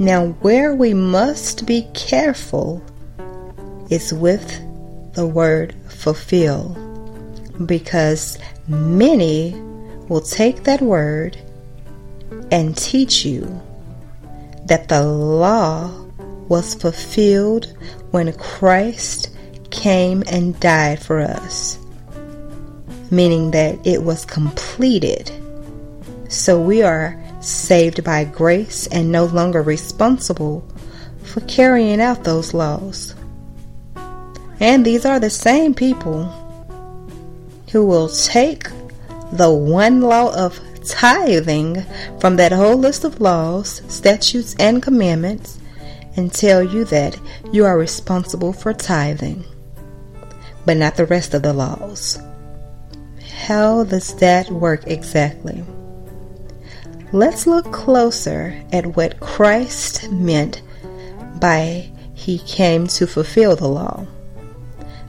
Now, 0.00 0.30
where 0.40 0.74
we 0.74 0.92
must 0.92 1.66
be 1.66 1.86
careful 1.94 2.82
is 3.90 4.12
with 4.12 4.60
the 5.14 5.28
word 5.28 5.72
fulfill 5.88 6.82
because 7.64 8.38
many 8.68 9.54
will 10.08 10.20
take 10.20 10.64
that 10.64 10.80
word 10.80 11.36
and 12.50 12.76
teach 12.76 13.24
you 13.24 13.60
that 14.66 14.88
the 14.88 15.02
law 15.02 15.90
was 16.48 16.74
fulfilled 16.74 17.72
when 18.10 18.32
Christ 18.34 19.30
came 19.70 20.22
and 20.26 20.58
died 20.60 21.02
for 21.02 21.20
us, 21.20 21.78
meaning 23.10 23.50
that 23.52 23.84
it 23.86 24.02
was 24.02 24.24
completed. 24.24 25.30
So 26.28 26.60
we 26.60 26.82
are 26.82 27.20
saved 27.40 28.02
by 28.04 28.24
grace 28.24 28.86
and 28.88 29.12
no 29.12 29.26
longer 29.26 29.62
responsible 29.62 30.66
for 31.22 31.40
carrying 31.42 32.00
out 32.00 32.24
those 32.24 32.54
laws. 32.54 33.14
And 34.58 34.84
these 34.84 35.04
are 35.04 35.20
the 35.20 35.30
same 35.30 35.74
people 35.74 36.32
who 37.76 37.84
will 37.84 38.08
take 38.08 38.70
the 39.32 39.52
one 39.52 40.00
law 40.00 40.34
of 40.34 40.58
tithing 40.82 41.84
from 42.20 42.36
that 42.36 42.50
whole 42.50 42.78
list 42.78 43.04
of 43.04 43.20
laws, 43.20 43.82
statutes, 43.86 44.56
and 44.58 44.82
commandments 44.82 45.58
and 46.16 46.32
tell 46.32 46.62
you 46.62 46.86
that 46.86 47.20
you 47.52 47.66
are 47.66 47.76
responsible 47.76 48.54
for 48.54 48.72
tithing, 48.72 49.44
but 50.64 50.78
not 50.78 50.96
the 50.96 51.04
rest 51.04 51.34
of 51.34 51.42
the 51.42 51.52
laws. 51.52 52.18
How 53.44 53.84
does 53.84 54.16
that 54.20 54.48
work 54.50 54.86
exactly? 54.86 55.62
Let's 57.12 57.46
look 57.46 57.70
closer 57.74 58.58
at 58.72 58.96
what 58.96 59.20
Christ 59.20 60.10
meant 60.10 60.62
by 61.38 61.92
he 62.14 62.38
came 62.38 62.86
to 62.86 63.06
fulfill 63.06 63.54
the 63.54 63.68
law. 63.68 64.06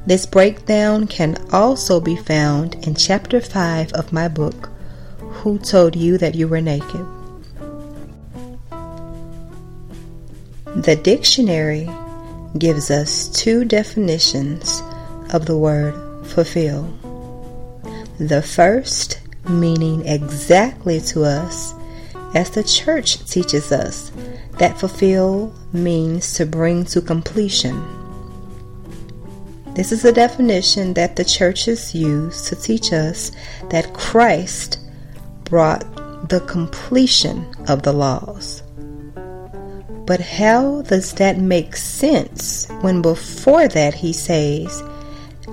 This 0.08 0.26
breakdown 0.26 1.06
can 1.06 1.36
also 1.52 2.00
be 2.00 2.16
found 2.16 2.76
in 2.88 2.96
chapter 2.96 3.42
5 3.42 3.92
of 3.92 4.14
my 4.14 4.30
book, 4.30 4.70
Who 5.20 5.60
Told 5.60 5.98
You 5.98 6.18
That 6.18 6.34
You 6.34 6.48
Were 6.48 6.62
Naked? 6.62 7.06
The 10.78 10.96
dictionary 11.04 11.90
gives 12.58 12.90
us 12.90 13.28
two 13.28 13.66
definitions 13.66 14.82
of 15.34 15.46
the 15.46 15.58
word 15.58 16.26
fulfill. 16.26 16.84
The 18.18 18.42
first 18.42 19.20
meaning 19.50 20.08
exactly 20.08 21.02
to 21.02 21.26
us 21.26 21.74
as 22.34 22.50
the 22.52 22.64
church 22.64 23.30
teaches 23.30 23.74
us 23.74 24.14
that 24.58 24.80
fulfill 24.80 25.54
means 25.74 26.34
to 26.36 26.46
bring 26.46 26.86
to 26.86 27.02
completion 27.02 27.97
This 29.78 29.92
is 29.92 30.04
a 30.06 30.12
definition 30.12 30.96
that 30.96 31.16
the 31.16 31.24
churches 31.24 31.94
use 31.94 32.50
to 32.50 32.56
teach 32.56 32.92
us 32.92 33.32
that 33.70 33.94
Christ 33.94 34.80
brought 35.44 35.86
the 36.30 36.40
completion 36.48 37.46
of 37.68 37.84
the 37.84 37.94
laws. 37.94 38.64
But 40.08 40.20
how 40.20 40.82
does 40.82 41.14
that 41.22 41.38
make 41.38 41.76
sense 41.76 42.68
when 42.82 43.04
before 43.04 43.68
that 43.68 43.94
he 43.94 44.14
says 44.14 44.82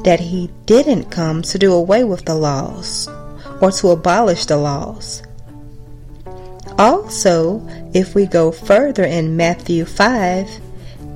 that 0.04 0.20
he 0.20 0.50
didn't 0.64 1.10
come 1.10 1.42
to 1.42 1.58
do 1.58 1.74
away 1.74 2.04
with 2.04 2.24
the 2.24 2.34
laws 2.34 3.06
or 3.60 3.72
to 3.72 3.90
abolish 3.90 4.46
the 4.46 4.56
laws? 4.56 5.22
Also, 6.78 7.60
if 7.92 8.14
we 8.14 8.24
go 8.24 8.50
further 8.50 9.04
in 9.04 9.36
Matthew 9.36 9.84
5 9.84 10.48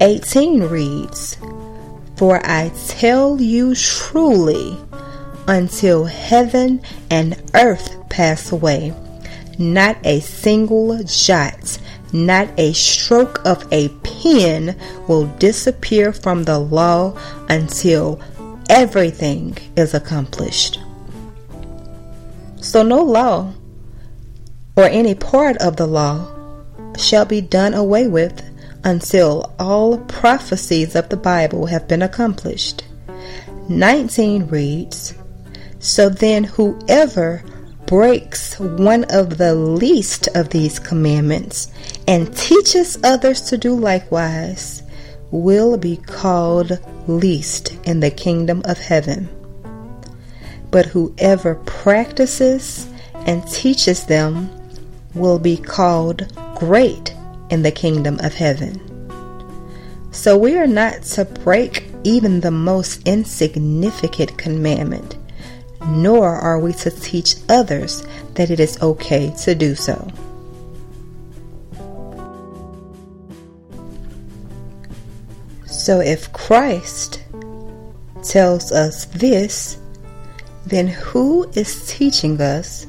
18 0.03 0.65
reads, 0.65 1.39
For 2.19 2.45
I 2.45 2.73
tell 2.89 3.41
you 3.41 3.77
truly, 3.77 4.77
until 5.47 6.05
heaven 6.05 6.83
and 7.09 7.41
earth 7.55 7.97
pass 8.09 8.51
away, 8.51 8.93
not 9.57 9.97
a 10.05 10.19
single 10.19 11.01
jot, 11.05 11.79
not 12.13 12.49
a 12.59 12.73
stroke 12.73 13.41
of 13.47 13.67
a 13.73 13.89
pen 14.03 14.77
will 15.07 15.27
disappear 15.39 16.13
from 16.13 16.43
the 16.43 16.59
law 16.59 17.17
until 17.49 18.21
everything 18.69 19.57
is 19.77 19.95
accomplished. 19.95 20.81
So, 22.61 22.83
no 22.83 23.01
law 23.01 23.53
or 24.77 24.85
any 24.85 25.15
part 25.15 25.57
of 25.59 25.77
the 25.77 25.87
law 25.87 26.35
shall 26.97 27.25
be 27.25 27.41
done 27.41 27.75
away 27.75 28.09
with 28.09 28.43
until 28.85 29.55
all 29.59 29.99
prophecies 29.99 30.95
of 30.95 31.09
the 31.09 31.17
Bible 31.17 31.67
have 31.67 31.89
been 31.89 32.03
accomplished. 32.03 32.85
19 33.69 34.47
reads, 34.47 35.15
So 35.79 36.09
then 36.09 36.45
whoever 36.45 37.43
breaks 37.87 38.59
one 38.61 39.05
of 39.05 39.39
the 39.39 39.55
least 39.55 40.29
of 40.35 40.51
these 40.51 40.79
commandments 40.79 41.71
and 42.07 42.37
teaches 42.37 42.99
others 43.03 43.41
to 43.43 43.59
do 43.59 43.75
likewise 43.75 44.83
will 45.31 45.77
be 45.77 45.97
called 45.97 46.79
least 47.07 47.75
in 47.85 48.01
the 48.01 48.11
kingdom 48.11 48.63
of 48.65 48.79
heaven. 48.79 49.29
But 50.71 50.87
whoever 50.87 51.55
practices 51.55 52.87
and 53.27 53.47
teaches 53.49 54.07
them 54.07 54.51
will 55.15 55.39
be 55.39 55.57
called 55.57 56.33
great 56.57 57.15
in 57.51 57.63
the 57.63 57.73
kingdom 57.73 58.19
of 58.21 58.35
heaven. 58.35 58.81
So 60.11 60.37
we 60.37 60.57
are 60.57 60.67
not 60.67 61.03
to 61.15 61.25
break 61.25 61.85
even 62.05 62.41
the 62.41 62.51
most 62.51 63.07
insignificant 63.07 64.37
commandment, 64.39 65.17
nor 65.87 66.35
are 66.35 66.59
we 66.59 66.73
to 66.75 66.91
teach 66.91 67.37
others 67.49 68.07
that 68.35 68.51
it 68.51 68.61
is 68.61 68.81
okay 68.83 69.33
to 69.43 69.55
do 69.55 69.75
so. 69.75 70.11
So 75.67 76.01
if 76.01 76.33
Christ 76.33 77.23
tells 78.23 78.73
us 78.73 79.07
this, 79.07 79.79
then 80.67 80.89
who 80.89 81.49
is 81.55 81.87
teaching 81.87 82.41
us 82.41 82.87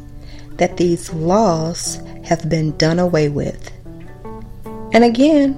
that 0.54 0.76
these 0.76 1.14
laws 1.14 2.02
have 2.26 2.50
been 2.50 2.76
done 2.78 3.00
away 3.00 3.30
with? 3.30 3.72
And 4.92 5.04
again, 5.04 5.54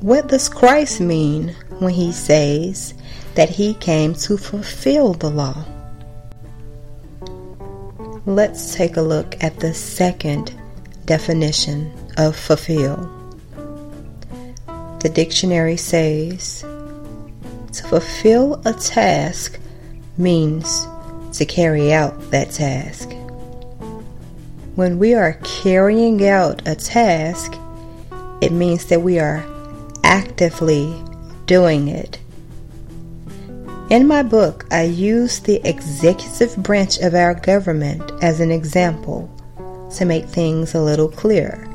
what 0.00 0.28
does 0.28 0.48
Christ 0.48 1.00
mean 1.00 1.56
when 1.78 1.94
he 1.94 2.12
says 2.12 2.92
that 3.34 3.48
he 3.48 3.74
came 3.74 4.14
to 4.14 4.36
fulfill 4.36 5.14
the 5.14 5.30
law? 5.30 5.64
Let's 8.26 8.74
take 8.74 8.96
a 8.96 9.02
look 9.02 9.42
at 9.42 9.60
the 9.60 9.72
second 9.72 10.52
definition 11.06 11.92
of 12.18 12.36
fulfill. 12.36 12.96
The 15.00 15.08
dictionary 15.08 15.76
says 15.76 16.60
to 16.60 17.82
fulfill 17.88 18.60
a 18.66 18.72
task 18.74 19.58
means 20.18 20.86
to 21.32 21.44
carry 21.46 21.92
out 21.92 22.30
that 22.30 22.50
task. 22.50 23.10
When 24.74 24.98
we 24.98 25.14
are 25.14 25.40
carrying 25.44 26.26
out 26.26 26.66
a 26.66 26.74
task, 26.74 27.54
it 28.46 28.52
means 28.52 28.84
that 28.86 29.02
we 29.02 29.18
are 29.18 29.44
actively 30.04 30.94
doing 31.46 31.88
it. 31.88 32.20
In 33.90 34.06
my 34.06 34.22
book, 34.22 34.64
I 34.70 34.82
use 34.82 35.40
the 35.40 35.60
executive 35.68 36.56
branch 36.62 36.98
of 37.00 37.14
our 37.14 37.34
government 37.34 38.08
as 38.22 38.38
an 38.38 38.52
example 38.52 39.28
to 39.96 40.04
make 40.04 40.26
things 40.26 40.74
a 40.74 40.80
little 40.80 41.08
clearer. 41.08 41.66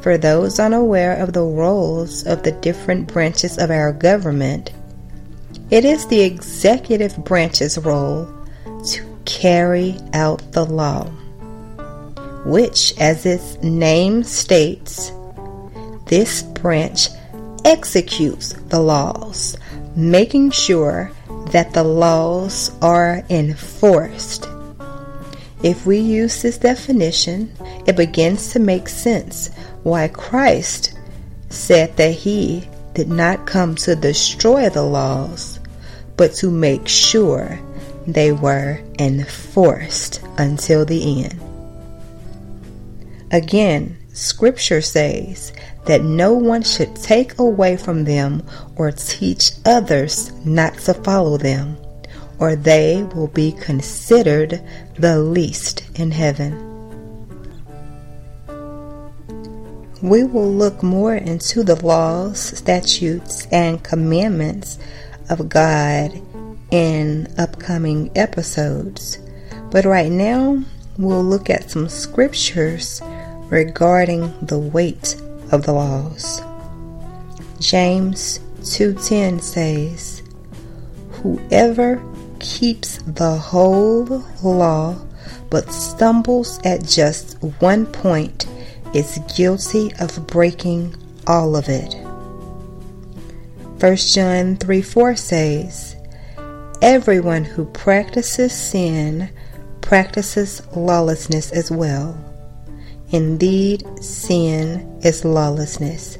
For 0.00 0.16
those 0.16 0.58
unaware 0.58 1.16
of 1.16 1.34
the 1.34 1.44
roles 1.44 2.26
of 2.26 2.44
the 2.44 2.52
different 2.52 3.12
branches 3.12 3.58
of 3.58 3.70
our 3.70 3.92
government, 3.92 4.72
it 5.70 5.84
is 5.84 6.06
the 6.06 6.22
executive 6.22 7.14
branch's 7.26 7.76
role 7.76 8.26
to 8.86 9.18
carry 9.26 9.96
out 10.14 10.52
the 10.52 10.64
law, 10.64 11.04
which, 12.46 12.94
as 12.98 13.26
its 13.26 13.62
name 13.62 14.24
states, 14.24 15.12
this 16.08 16.42
branch 16.42 17.08
executes 17.64 18.54
the 18.68 18.80
laws, 18.80 19.56
making 19.94 20.50
sure 20.50 21.12
that 21.50 21.72
the 21.72 21.84
laws 21.84 22.72
are 22.82 23.22
enforced. 23.30 24.48
If 25.62 25.86
we 25.86 25.98
use 25.98 26.42
this 26.42 26.58
definition, 26.58 27.52
it 27.86 27.96
begins 27.96 28.52
to 28.52 28.58
make 28.58 28.88
sense 28.88 29.50
why 29.82 30.08
Christ 30.08 30.98
said 31.50 31.96
that 31.96 32.12
he 32.12 32.68
did 32.94 33.08
not 33.08 33.46
come 33.46 33.74
to 33.76 33.96
destroy 33.96 34.68
the 34.68 34.82
laws, 34.82 35.60
but 36.16 36.32
to 36.34 36.50
make 36.50 36.88
sure 36.88 37.58
they 38.06 38.32
were 38.32 38.80
enforced 38.98 40.22
until 40.38 40.84
the 40.84 41.24
end. 41.24 41.40
Again, 43.30 43.96
Scripture 44.18 44.80
says 44.80 45.52
that 45.84 46.02
no 46.02 46.32
one 46.32 46.64
should 46.64 46.96
take 46.96 47.38
away 47.38 47.76
from 47.76 48.02
them 48.02 48.42
or 48.74 48.90
teach 48.90 49.52
others 49.64 50.32
not 50.44 50.76
to 50.78 50.92
follow 50.92 51.38
them, 51.38 51.76
or 52.40 52.56
they 52.56 53.04
will 53.14 53.28
be 53.28 53.52
considered 53.52 54.60
the 54.98 55.20
least 55.20 55.88
in 56.00 56.10
heaven. 56.10 56.52
We 60.02 60.24
will 60.24 60.52
look 60.52 60.82
more 60.82 61.14
into 61.14 61.62
the 61.62 61.76
laws, 61.86 62.40
statutes, 62.40 63.46
and 63.52 63.84
commandments 63.84 64.80
of 65.30 65.48
God 65.48 66.10
in 66.72 67.32
upcoming 67.38 68.10
episodes. 68.16 69.20
But 69.70 69.84
right 69.84 70.10
now, 70.10 70.64
we'll 70.98 71.22
look 71.22 71.48
at 71.48 71.70
some 71.70 71.88
scriptures 71.88 73.00
regarding 73.50 74.34
the 74.42 74.58
weight 74.58 75.16
of 75.50 75.64
the 75.64 75.72
laws. 75.72 76.42
James 77.60 78.40
2:10 78.62 79.40
says, 79.40 80.22
"Whoever 81.22 82.00
keeps 82.38 82.98
the 83.06 83.36
whole 83.36 84.22
law 84.42 84.96
but 85.50 85.72
stumbles 85.72 86.60
at 86.64 86.84
just 86.84 87.36
one 87.58 87.86
point 87.86 88.46
is 88.94 89.18
guilty 89.36 89.92
of 89.98 90.26
breaking 90.26 90.94
all 91.26 91.56
of 91.56 91.68
it." 91.68 91.96
1 93.80 93.96
John 94.12 94.56
3 94.56 94.82
4 94.82 95.16
says, 95.16 95.94
Everyone 96.82 97.44
who 97.44 97.64
practices 97.64 98.52
sin 98.52 99.30
practices 99.80 100.62
lawlessness 100.76 101.50
as 101.50 101.70
well. 101.70 102.27
Indeed, 103.10 103.86
sin 104.02 105.00
is 105.02 105.24
lawlessness. 105.24 106.18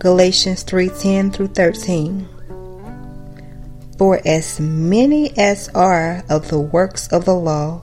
Galatians 0.00 0.64
3:10 0.64 1.30
through 1.32 1.54
13. 1.54 2.26
For 3.96 4.20
as 4.24 4.58
many 4.58 5.36
as 5.38 5.68
are 5.74 6.24
of 6.28 6.48
the 6.48 6.58
works 6.58 7.06
of 7.08 7.24
the 7.24 7.34
law 7.34 7.82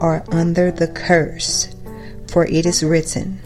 are 0.00 0.24
under 0.30 0.70
the 0.70 0.88
curse, 0.88 1.68
for 2.28 2.46
it 2.46 2.64
is 2.64 2.82
written, 2.82 3.40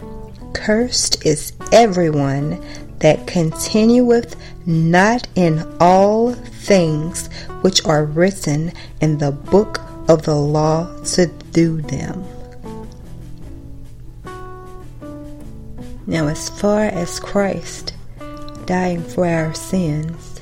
Cursed 0.53 1.25
is 1.25 1.51
everyone 1.71 2.61
that 2.99 3.27
continueth 3.27 4.37
not 4.65 5.27
in 5.35 5.65
all 5.81 6.31
things 6.31 7.27
which 7.61 7.85
are 7.85 8.05
written 8.05 8.71
in 9.01 9.17
the 9.17 9.31
book 9.31 9.81
of 10.07 10.21
the 10.23 10.35
law 10.35 10.87
to 11.03 11.27
do 11.51 11.81
them. 11.81 12.23
Now, 16.05 16.27
as 16.27 16.49
far 16.49 16.85
as 16.85 17.19
Christ 17.19 17.93
dying 18.65 19.03
for 19.03 19.25
our 19.25 19.53
sins, 19.53 20.41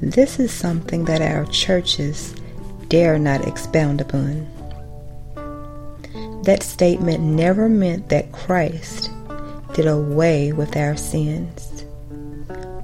This 0.00 0.38
is 0.38 0.52
something 0.52 1.06
that 1.06 1.22
our 1.22 1.46
churches 1.46 2.34
dare 2.88 3.18
not 3.18 3.48
expound 3.48 4.02
upon. 4.02 4.46
That 6.44 6.62
statement 6.62 7.20
never 7.24 7.68
meant 7.68 8.10
that 8.10 8.30
Christ 8.30 9.10
did 9.72 9.86
away 9.86 10.52
with 10.52 10.76
our 10.76 10.96
sins, 10.96 11.86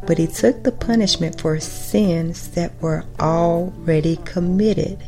but 0.06 0.16
he 0.16 0.26
took 0.26 0.62
the 0.62 0.72
punishment 0.72 1.38
for 1.38 1.60
sins 1.60 2.48
that 2.52 2.72
were 2.80 3.04
already 3.20 4.16
committed. 4.24 4.98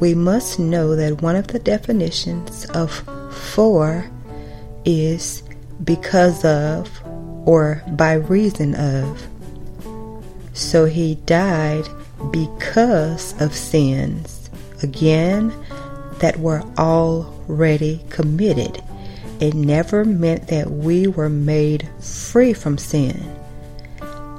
We 0.00 0.14
must 0.14 0.58
know 0.58 0.96
that 0.96 1.20
one 1.20 1.36
of 1.36 1.48
the 1.48 1.58
definitions 1.58 2.64
of 2.70 2.90
for 3.52 4.10
is 4.84 5.42
because 5.84 6.44
of 6.44 6.90
or 7.46 7.82
by 7.92 8.14
reason 8.14 8.74
of. 8.74 9.26
So 10.52 10.84
he 10.84 11.16
died 11.26 11.88
because 12.30 13.40
of 13.40 13.54
sins, 13.54 14.50
again, 14.82 15.52
that 16.18 16.38
were 16.38 16.62
already 16.78 18.04
committed. 18.10 18.82
It 19.40 19.54
never 19.54 20.04
meant 20.04 20.48
that 20.48 20.70
we 20.70 21.08
were 21.08 21.28
made 21.28 21.88
free 22.00 22.52
from 22.52 22.78
sin. 22.78 23.36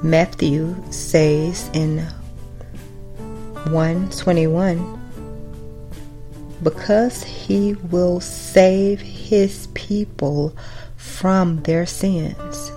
Matthew 0.02 0.82
says 0.90 1.68
in 1.74 1.98
121 3.70 5.03
because 6.64 7.22
he 7.22 7.74
will 7.74 8.20
save 8.20 9.00
his 9.00 9.68
people 9.74 10.56
from 10.96 11.62
their 11.62 11.86
sins. 11.86 12.72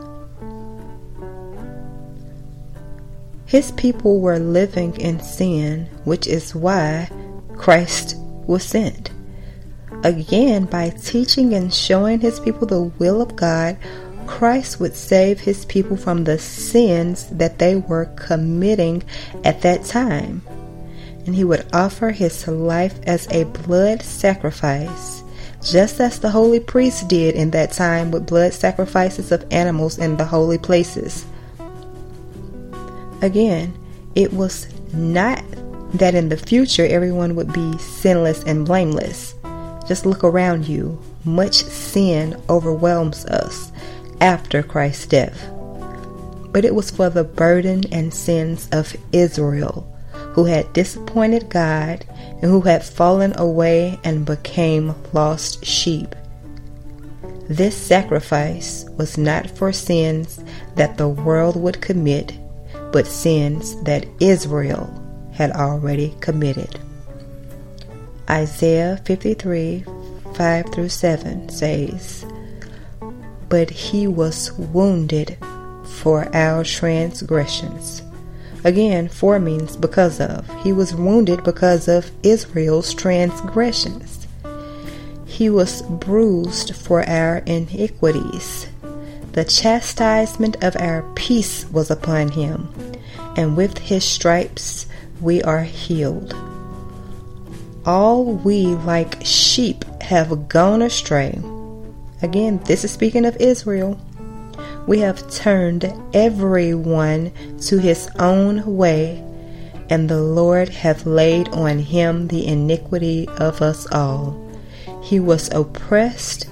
His 3.45 3.71
people 3.71 4.19
were 4.19 4.39
living 4.39 4.99
in 4.99 5.21
sin, 5.21 5.89
which 6.03 6.27
is 6.27 6.53
why 6.53 7.09
Christ 7.55 8.17
was 8.45 8.63
sent. 8.63 9.11
Again, 10.03 10.65
by 10.65 10.89
teaching 10.89 11.53
and 11.53 11.73
showing 11.73 12.19
his 12.19 12.41
people 12.41 12.67
the 12.67 12.81
will 12.99 13.21
of 13.21 13.37
God, 13.37 13.77
Christ 14.27 14.81
would 14.81 14.95
save 14.95 15.39
his 15.39 15.63
people 15.65 15.95
from 15.95 16.25
the 16.25 16.37
sins 16.37 17.27
that 17.29 17.57
they 17.57 17.77
were 17.77 18.05
committing 18.17 19.03
at 19.45 19.61
that 19.61 19.85
time. 19.85 20.41
And 21.27 21.35
he 21.35 21.43
would 21.43 21.67
offer 21.73 22.09
his 22.09 22.47
life 22.47 22.99
as 23.05 23.27
a 23.27 23.43
blood 23.43 24.01
sacrifice, 24.01 25.21
just 25.61 25.99
as 25.99 26.19
the 26.19 26.29
holy 26.29 26.61
priests 26.61 27.03
did 27.03 27.35
in 27.35 27.51
that 27.51 27.73
time 27.73 28.11
with 28.11 28.25
blood 28.25 28.53
sacrifices 28.53 29.33
of 29.33 29.45
animals 29.51 29.99
in 29.99 30.15
the 30.15 30.25
holy 30.25 30.57
places. 30.57 31.25
Again, 33.21 33.77
it 34.15 34.31
was 34.31 34.67
not 34.93 35.43
that 35.95 36.15
in 36.15 36.29
the 36.29 36.37
future 36.37 36.85
everyone 36.85 37.35
would 37.35 37.51
be 37.51 37.77
sinless 37.77 38.43
and 38.43 38.65
blameless. 38.65 39.35
Just 39.87 40.05
look 40.05 40.23
around 40.23 40.67
you. 40.67 40.99
Much 41.25 41.55
sin 41.63 42.41
overwhelms 42.49 43.25
us 43.25 43.71
after 44.21 44.63
Christ's 44.63 45.07
death. 45.07 45.49
But 46.51 46.63
it 46.63 46.73
was 46.73 46.89
for 46.89 47.09
the 47.09 47.23
burden 47.23 47.83
and 47.91 48.13
sins 48.13 48.69
of 48.71 48.95
Israel, 49.11 49.93
who 50.37 50.45
had 50.45 50.71
disappointed 50.71 51.49
God 51.49 52.05
and 52.13 52.43
who 52.43 52.61
had 52.61 52.83
fallen 52.83 53.33
away 53.39 53.99
and 54.03 54.23
became 54.23 54.93
lost 55.11 55.65
sheep. 55.65 56.15
This 57.49 57.75
sacrifice 57.75 58.85
was 58.99 59.17
not 59.17 59.49
for 59.49 59.73
sins 59.73 60.39
that 60.75 60.95
the 60.97 61.09
world 61.09 61.59
would 61.59 61.81
commit 61.81 62.37
but 62.91 63.07
sins 63.07 63.81
that 63.81 64.05
Israel 64.19 64.87
had 65.33 65.49
already 65.53 66.15
committed. 66.19 66.79
Isaiah 68.29 69.01
53 69.05 69.85
5 70.35 70.65
through 70.71 70.89
7 70.89 71.49
says, 71.49 72.27
But 73.49 73.71
he 73.71 74.05
was 74.05 74.51
wounded 74.51 75.35
for 75.83 76.29
our 76.35 76.63
transgressions. 76.63 78.03
Again, 78.63 79.07
for 79.07 79.39
means 79.39 79.77
because 79.77 80.19
of. 80.19 80.47
He 80.63 80.73
was 80.73 80.95
wounded 80.95 81.43
because 81.43 81.87
of 81.87 82.11
Israel's 82.23 82.93
transgressions. 82.93 84.27
He 85.25 85.49
was 85.49 85.83
bruised 85.83 86.75
for 86.75 87.07
our 87.07 87.37
iniquities. 87.45 88.67
The 89.33 89.45
chastisement 89.45 90.63
of 90.63 90.75
our 90.77 91.03
peace 91.13 91.65
was 91.71 91.91
upon 91.91 92.29
him, 92.29 92.73
and 93.35 93.55
with 93.55 93.77
his 93.77 94.03
stripes 94.03 94.87
we 95.21 95.43
are 95.43 95.63
healed. 95.63 96.33
All 97.85 98.25
we, 98.25 98.65
like 98.65 99.23
sheep, 99.23 99.85
have 100.01 100.49
gone 100.49 100.81
astray. 100.81 101.39
Again, 102.21 102.59
this 102.65 102.83
is 102.83 102.91
speaking 102.91 103.25
of 103.25 103.37
Israel. 103.37 103.99
We 104.87 104.99
have 104.99 105.29
turned 105.29 105.93
everyone 106.13 107.31
to 107.61 107.77
his 107.77 108.09
own 108.17 108.77
way, 108.77 109.23
and 109.89 110.09
the 110.09 110.21
Lord 110.21 110.69
hath 110.69 111.05
laid 111.05 111.49
on 111.49 111.79
him 111.79 112.29
the 112.29 112.47
iniquity 112.47 113.27
of 113.37 113.61
us 113.61 113.85
all. 113.91 114.35
He 115.03 115.19
was 115.19 115.49
oppressed 115.53 116.49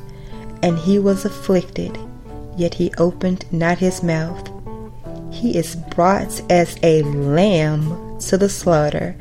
and 0.61 0.77
he 0.77 0.99
was 0.99 1.25
afflicted 1.25 1.97
yet 2.57 2.75
he 2.75 2.91
opened 2.97 3.45
not 3.51 3.77
his 3.77 4.01
mouth. 4.01 4.49
He 5.31 5.57
is 5.57 5.75
brought 5.75 6.41
as 6.49 6.77
a 6.83 7.03
lamb 7.03 8.19
to 8.21 8.37
the 8.37 8.49
slaughter, 8.49 9.15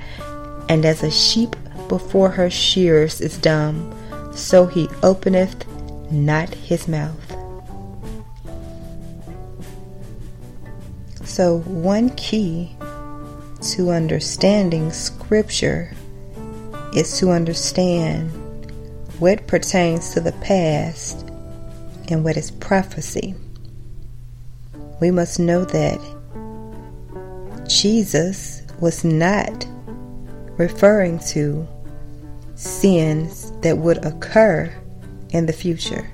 and 0.68 0.84
as 0.84 1.02
a 1.02 1.10
sheep 1.10 1.56
before 1.88 2.30
her 2.30 2.50
shears 2.50 3.20
is 3.20 3.36
dumb, 3.38 3.92
so 4.34 4.66
he 4.66 4.88
openeth 5.02 5.66
not 6.10 6.54
his 6.54 6.86
mouth. 6.88 7.23
So, 11.34 11.58
one 11.62 12.10
key 12.10 12.76
to 13.72 13.90
understanding 13.90 14.92
Scripture 14.92 15.92
is 16.94 17.18
to 17.18 17.32
understand 17.32 18.30
what 19.18 19.48
pertains 19.48 20.14
to 20.14 20.20
the 20.20 20.30
past 20.30 21.28
and 22.08 22.22
what 22.22 22.36
is 22.36 22.52
prophecy. 22.52 23.34
We 25.00 25.10
must 25.10 25.40
know 25.40 25.64
that 25.64 25.98
Jesus 27.68 28.62
was 28.78 29.02
not 29.02 29.66
referring 30.56 31.18
to 31.30 31.66
sins 32.54 33.50
that 33.62 33.78
would 33.78 34.04
occur 34.04 34.72
in 35.30 35.46
the 35.46 35.52
future. 35.52 36.08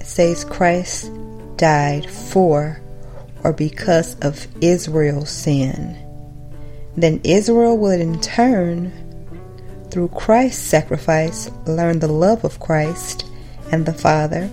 It 0.00 0.06
says 0.06 0.44
Christ 0.44 1.12
died 1.56 2.10
for 2.10 2.82
or 3.44 3.52
because 3.52 4.18
of 4.20 4.46
Israel's 4.60 5.30
sin. 5.30 5.96
Then 6.96 7.20
Israel 7.24 7.78
would 7.78 8.00
in 8.00 8.20
turn, 8.20 8.92
through 9.90 10.08
Christ's 10.08 10.62
sacrifice, 10.62 11.50
learn 11.66 12.00
the 12.00 12.08
love 12.08 12.44
of 12.44 12.60
Christ 12.60 13.24
and 13.70 13.86
the 13.86 13.92
Father, 13.92 14.50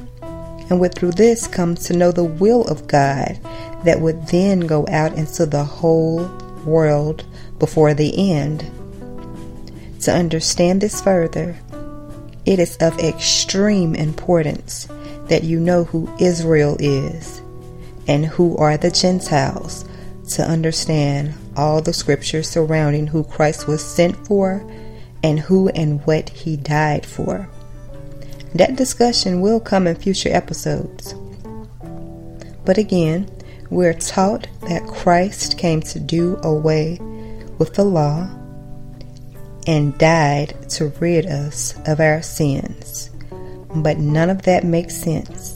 and 0.70 0.80
would 0.80 0.96
through 0.96 1.12
this 1.12 1.48
come 1.48 1.76
to 1.76 1.96
know 1.96 2.12
the 2.12 2.24
will 2.24 2.64
of 2.66 2.88
God 2.88 3.40
that 3.84 4.00
would 4.02 4.28
then 4.28 4.62
go 4.62 4.86
out 4.90 5.14
into 5.14 5.46
the 5.46 5.64
whole 5.64 6.26
world 6.66 7.26
before 7.60 7.94
the 7.94 8.32
end. 8.32 8.60
To 10.02 10.14
understand 10.14 10.82
this 10.82 11.02
further, 11.02 11.58
it 12.46 12.60
is 12.60 12.78
of 12.78 13.00
extreme 13.00 13.96
importance 13.96 14.88
that 15.28 15.44
you 15.44 15.60
know 15.60 15.84
who 15.84 16.14
Israel 16.20 16.78
is 16.80 17.42
and 18.08 18.26
who 18.26 18.58
are 18.58 18.78
the 18.78 18.92
Gentiles 18.92 19.86
to 20.30 20.44
understand 20.44 21.34
all 21.56 21.82
the 21.82 21.94
scriptures 21.94 22.50
surrounding 22.50 23.08
who 23.08 23.24
Christ 23.24 23.68
was 23.68 23.84
sent 23.84 24.28
for 24.28 24.66
and 25.24 25.40
who 25.40 25.70
and 25.70 26.06
what 26.06 26.30
he 26.30 26.58
died 26.58 27.06
for. 27.06 27.50
That 28.54 28.76
discussion 28.76 29.42
will 29.42 29.60
come 29.60 29.88
in 29.88 29.96
future 29.96 30.30
episodes. 30.30 31.14
But 32.64 32.78
again, 32.78 33.30
we're 33.70 33.94
taught 33.94 34.48
that 34.62 34.88
Christ 34.88 35.58
came 35.58 35.82
to 35.82 36.00
do 36.00 36.40
away 36.44 36.98
with 37.58 37.74
the 37.74 37.86
law 37.86 38.30
and 39.68 39.98
died 39.98 40.70
to 40.70 40.90
rid 41.00 41.26
us 41.26 41.76
of 41.86 42.00
our 42.00 42.22
sins. 42.22 43.10
But 43.76 43.98
none 43.98 44.30
of 44.30 44.44
that 44.44 44.64
makes 44.64 44.96
sense. 44.96 45.55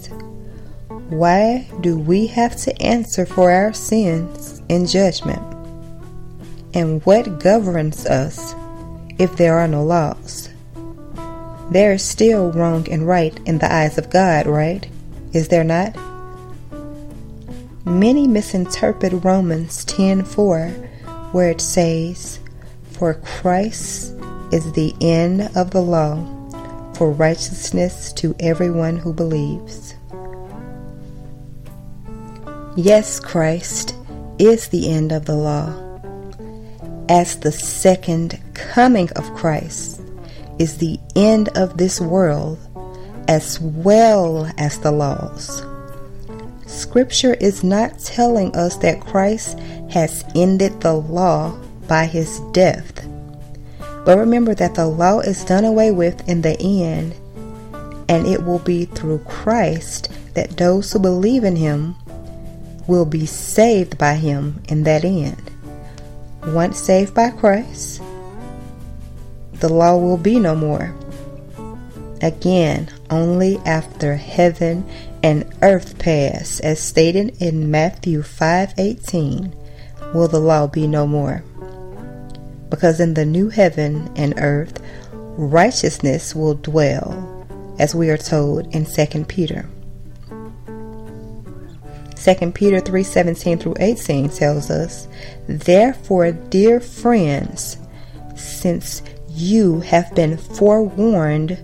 Why 1.10 1.67
do 1.82 1.98
we 1.98 2.28
have 2.28 2.56
to 2.58 2.82
answer 2.82 3.26
for 3.26 3.50
our 3.50 3.74
sins 3.74 4.62
in 4.69 4.86
judgment? 4.86 5.41
And 6.76 7.04
what 7.04 7.39
governs 7.39 8.06
us 8.06 8.54
if 9.17 9.36
there 9.36 9.58
are 9.58 9.67
no 9.67 9.84
laws? 9.84 10.50
There 11.72 11.93
is 11.93 12.04
still 12.04 12.52
wrong 12.52 12.88
and 12.91 13.08
right 13.08 13.36
in 13.48 13.58
the 13.58 13.74
eyes 13.74 13.98
of 13.98 14.12
God, 14.12 14.45
right? 14.45 14.88
Is 15.34 15.48
there 15.48 15.63
not? 15.63 15.95
Many 17.86 18.28
misinterpret 18.28 19.24
Romans 19.24 19.84
10:4 19.86 20.69
where 21.32 21.50
it 21.50 21.60
says, 21.60 22.38
"For 22.91 23.15
Christ 23.15 24.13
is 24.52 24.72
the 24.74 24.93
end 25.02 25.50
of 25.56 25.72
the 25.72 25.82
law 25.82 26.24
for 26.93 27.10
righteousness 27.10 28.13
to 28.13 28.36
everyone 28.39 28.98
who 28.98 29.12
believes." 29.12 29.95
Yes, 32.82 33.20
Christ 33.20 33.94
is 34.38 34.70
the 34.70 34.89
end 34.89 35.12
of 35.12 35.26
the 35.26 35.36
law. 35.36 35.68
As 37.10 37.38
the 37.38 37.52
second 37.52 38.39
coming 38.54 39.10
of 39.18 39.36
Christ 39.36 40.02
is 40.60 40.78
the 40.78 40.98
end 41.13 41.50
of 41.58 41.78
this 41.78 42.00
world 42.00 42.58
as 43.28 43.60
well 43.60 44.50
as 44.58 44.80
the 44.80 44.94
laws. 44.94 45.62
Scripture 46.68 47.34
is 47.42 47.65
not 47.65 48.00
telling 48.00 48.56
us 48.56 48.78
that 48.78 49.02
Christ 49.02 49.60
has 49.92 50.24
ended 50.34 50.80
the 50.80 50.94
law 50.94 51.52
by 51.89 52.06
his 52.06 52.39
death. 52.54 53.06
But 54.06 54.18
remember 54.18 54.56
that 54.56 54.76
the 54.76 54.88
law 54.88 55.20
is 55.20 55.44
done 55.44 55.65
away 55.65 55.92
with 55.92 56.30
in 56.30 56.44
the 56.44 56.58
end, 56.62 57.13
and 58.08 58.26
it 58.26 58.46
will 58.46 58.60
be 58.60 58.86
through 58.86 59.20
Christ 59.26 60.08
that 60.34 60.56
those 60.56 60.94
who 60.94 61.00
believe 61.00 61.44
in 61.44 61.58
him 61.58 61.98
will 62.89 63.06
be 63.06 63.25
saved 63.28 63.99
by 63.99 64.15
him 64.15 64.60
in 64.67 64.84
that 64.84 65.06
end. 65.06 65.52
Once 66.47 66.80
saved 66.80 67.13
by 67.13 67.30
Christ, 67.30 68.02
the 69.54 69.69
law 69.69 69.95
will 69.95 70.17
be 70.17 70.39
no 70.39 70.56
more. 70.56 70.95
Again, 72.21 72.89
only 73.12 73.60
after 73.60 74.15
heaven 74.15 74.84
and 75.21 75.45
earth 75.62 75.99
pass, 75.99 76.60
as 76.62 76.80
stated 76.80 77.38
in 77.39 77.69
Matthew 77.69 78.23
5:18, 78.23 79.54
will 80.13 80.28
the 80.28 80.39
law 80.39 80.65
be 80.65 80.88
no 80.88 81.06
more. 81.06 81.43
Because 82.69 82.99
in 82.99 83.13
the 83.13 83.25
new 83.25 83.49
heaven 83.49 84.10
and 84.15 84.34
earth, 84.38 84.82
righteousness 85.38 86.34
will 86.36 86.56
dwell, 86.56 87.45
as 87.78 87.93
we 87.93 88.10
are 88.10 88.17
told 88.17 88.73
in 88.73 88.86
2 88.86 89.28
Peter. 89.28 89.65
2 92.19 92.53
Peter 92.53 92.82
3:17 92.82 93.58
through 93.60 93.75
18 93.79 94.29
tells 94.29 94.69
us, 94.69 95.08
"Therefore, 95.47 96.32
dear 96.32 96.79
friends, 96.79 97.77
since 98.36 99.01
you 99.29 99.79
have 99.79 100.13
been 100.15 100.38
forewarned, 100.38 101.58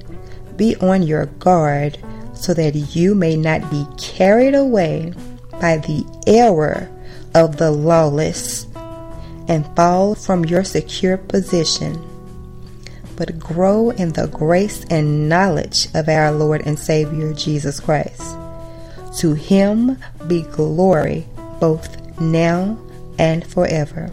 be 0.55 0.75
on 0.77 1.03
your 1.03 1.25
guard 1.39 1.97
so 2.33 2.53
that 2.53 2.95
you 2.95 3.15
may 3.15 3.35
not 3.35 3.69
be 3.69 3.85
carried 3.97 4.55
away 4.55 5.11
by 5.59 5.77
the 5.77 6.05
error 6.25 6.87
of 7.33 7.57
the 7.57 7.71
lawless 7.71 8.65
and 9.47 9.65
fall 9.75 10.15
from 10.15 10.45
your 10.45 10.63
secure 10.63 11.17
position, 11.17 12.01
but 13.17 13.39
grow 13.39 13.89
in 13.91 14.13
the 14.13 14.27
grace 14.27 14.85
and 14.89 15.27
knowledge 15.27 15.89
of 15.93 16.07
our 16.07 16.31
Lord 16.31 16.63
and 16.65 16.79
Savior 16.79 17.33
Jesus 17.33 17.79
Christ. 17.79 18.21
To 19.17 19.33
him 19.33 19.97
be 20.27 20.41
glory 20.43 21.25
both 21.59 22.19
now 22.19 22.77
and 23.17 23.45
forever. 23.45 24.09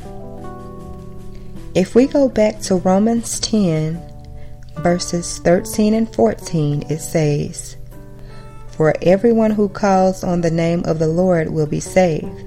If 1.75 1.95
we 1.95 2.07
go 2.07 2.29
back 2.29 2.61
to 2.62 2.77
Romans 2.77 3.41
10, 3.41 4.01
verses 4.79 5.38
13 5.38 5.95
and 5.95 6.15
14, 6.15 6.85
it 6.91 6.99
says, 7.01 7.77
For 8.69 8.95
everyone 9.03 9.51
who 9.51 9.69
calls 9.69 10.23
on 10.23 10.41
the 10.41 10.51
name 10.51 10.85
of 10.85 10.99
the 10.99 11.09
Lord 11.09 11.51
will 11.51 11.67
be 11.67 11.81
saved. 11.81 12.45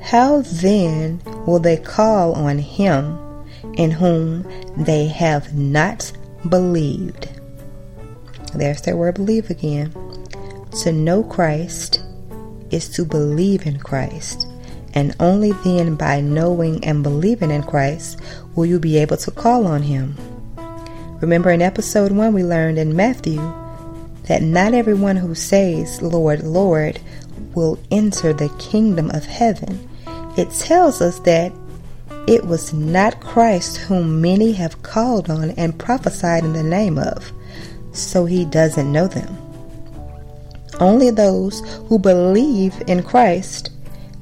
How 0.00 0.42
then 0.42 1.20
will 1.44 1.58
they 1.58 1.76
call 1.76 2.32
on 2.32 2.58
him 2.58 3.18
in 3.74 3.90
whom 3.90 4.46
they 4.76 5.08
have 5.08 5.54
not 5.54 6.10
believed? 6.48 7.28
There's 8.54 8.80
that 8.82 8.96
word 8.96 9.16
believe 9.16 9.50
again. 9.50 9.92
To 10.82 10.92
know 10.92 11.24
Christ 11.24 12.00
is 12.70 12.88
to 12.90 13.04
believe 13.04 13.66
in 13.66 13.80
Christ. 13.80 14.46
And 14.94 15.14
only 15.18 15.50
then, 15.64 15.96
by 15.96 16.20
knowing 16.20 16.84
and 16.84 17.02
believing 17.02 17.50
in 17.50 17.64
Christ, 17.64 18.20
will 18.54 18.64
you 18.64 18.78
be 18.78 18.96
able 18.98 19.16
to 19.16 19.32
call 19.32 19.66
on 19.66 19.82
Him. 19.82 20.14
Remember 21.20 21.50
in 21.50 21.62
episode 21.62 22.12
1, 22.12 22.32
we 22.32 22.44
learned 22.44 22.78
in 22.78 22.94
Matthew 22.94 23.38
that 24.28 24.42
not 24.42 24.72
everyone 24.72 25.16
who 25.16 25.34
says, 25.34 26.00
Lord, 26.00 26.44
Lord, 26.44 27.00
will 27.56 27.76
enter 27.90 28.32
the 28.32 28.48
kingdom 28.60 29.10
of 29.10 29.24
heaven. 29.24 29.88
It 30.36 30.50
tells 30.52 31.02
us 31.02 31.18
that 31.20 31.52
it 32.28 32.44
was 32.44 32.72
not 32.72 33.20
Christ 33.20 33.78
whom 33.78 34.20
many 34.20 34.52
have 34.52 34.82
called 34.82 35.28
on 35.28 35.50
and 35.50 35.76
prophesied 35.76 36.44
in 36.44 36.52
the 36.52 36.62
name 36.62 36.98
of, 36.98 37.32
so 37.92 38.26
he 38.26 38.44
doesn't 38.44 38.92
know 38.92 39.08
them. 39.08 39.47
Only 40.80 41.10
those 41.10 41.60
who 41.88 41.98
believe 41.98 42.82
in 42.86 43.02
Christ 43.02 43.70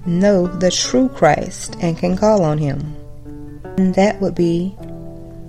know 0.07 0.47
the 0.47 0.71
true 0.71 1.09
Christ 1.09 1.77
and 1.81 1.99
can 1.99 2.16
call 2.16 2.42
on 2.42 2.59
him. 2.59 2.97
And 3.77 3.95
that 3.95 4.21
would 4.21 4.35
be 4.35 4.75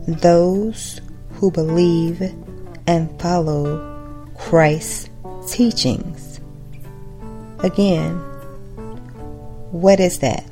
those 0.08 1.00
who 1.34 1.52
believe 1.52 2.22
and 2.88 3.22
follow 3.22 4.28
Christ's 4.38 5.10
teachings. 5.48 6.40
Again, 7.60 8.16
what 9.72 10.00
is 10.00 10.20
that? 10.20 10.46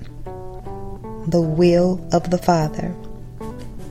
The 1.28 1.41
will 1.41 2.08
of 2.13 2.30
the 2.30 2.38
Father. 2.38 2.94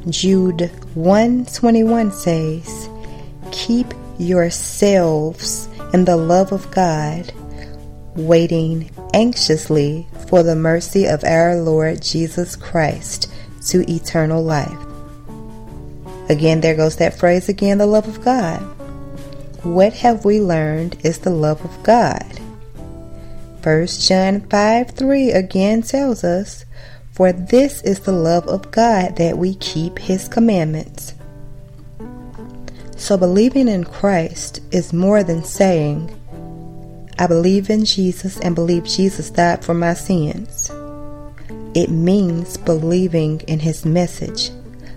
Jude 0.09 0.71
121 0.95 2.13
says, 2.13 2.89
Keep 3.51 3.93
yourselves 4.19 5.69
in 5.95 6.05
the 6.05 6.17
love 6.17 6.51
of 6.51 6.69
God 6.73 7.33
waiting 8.17 8.91
anxiously 9.15 10.05
for 10.29 10.43
the 10.43 10.57
mercy 10.57 11.07
of 11.07 11.23
our 11.23 11.55
Lord 11.55 12.03
Jesus 12.03 12.57
Christ 12.57 13.33
to 13.69 13.89
eternal 13.89 14.43
life. 14.43 14.77
Again, 16.29 16.61
there 16.61 16.75
goes 16.75 16.97
that 16.97 17.17
phrase 17.17 17.49
again 17.49 17.79
the 17.79 17.87
love 17.87 18.09
of 18.09 18.25
God. 18.25 18.59
What 19.63 19.93
have 19.93 20.25
we 20.25 20.41
learned 20.41 20.97
is 21.05 21.21
the 21.21 21.31
love 21.31 21.65
of 21.65 21.83
God? 21.85 22.41
1 23.63 23.87
John 23.87 24.41
5 24.41 24.91
3 24.91 25.31
again 25.31 25.83
tells 25.83 26.25
us, 26.25 26.65
For 27.13 27.33
this 27.33 27.83
is 27.83 28.01
the 28.01 28.13
love 28.13 28.49
of 28.49 28.73
God 28.73 29.15
that 29.15 29.39
we 29.39 29.55
keep 29.55 30.01
his 30.01 30.27
commandments. 30.27 31.15
So 33.05 33.19
believing 33.19 33.69
in 33.69 33.85
Christ 33.85 34.61
is 34.71 34.95
more 34.95 35.23
than 35.23 35.45
saying, 35.45 36.09
I 37.19 37.27
believe 37.27 37.69
in 37.69 37.85
Jesus 37.85 38.41
and 38.41 38.55
believe 38.55 38.85
Jesus 38.85 39.29
died 39.29 39.63
for 39.63 39.75
my 39.75 39.93
sins. 39.93 40.71
It 41.75 41.91
means 41.91 42.57
believing 42.57 43.41
in 43.41 43.59
His 43.59 43.85
message, 43.85 44.49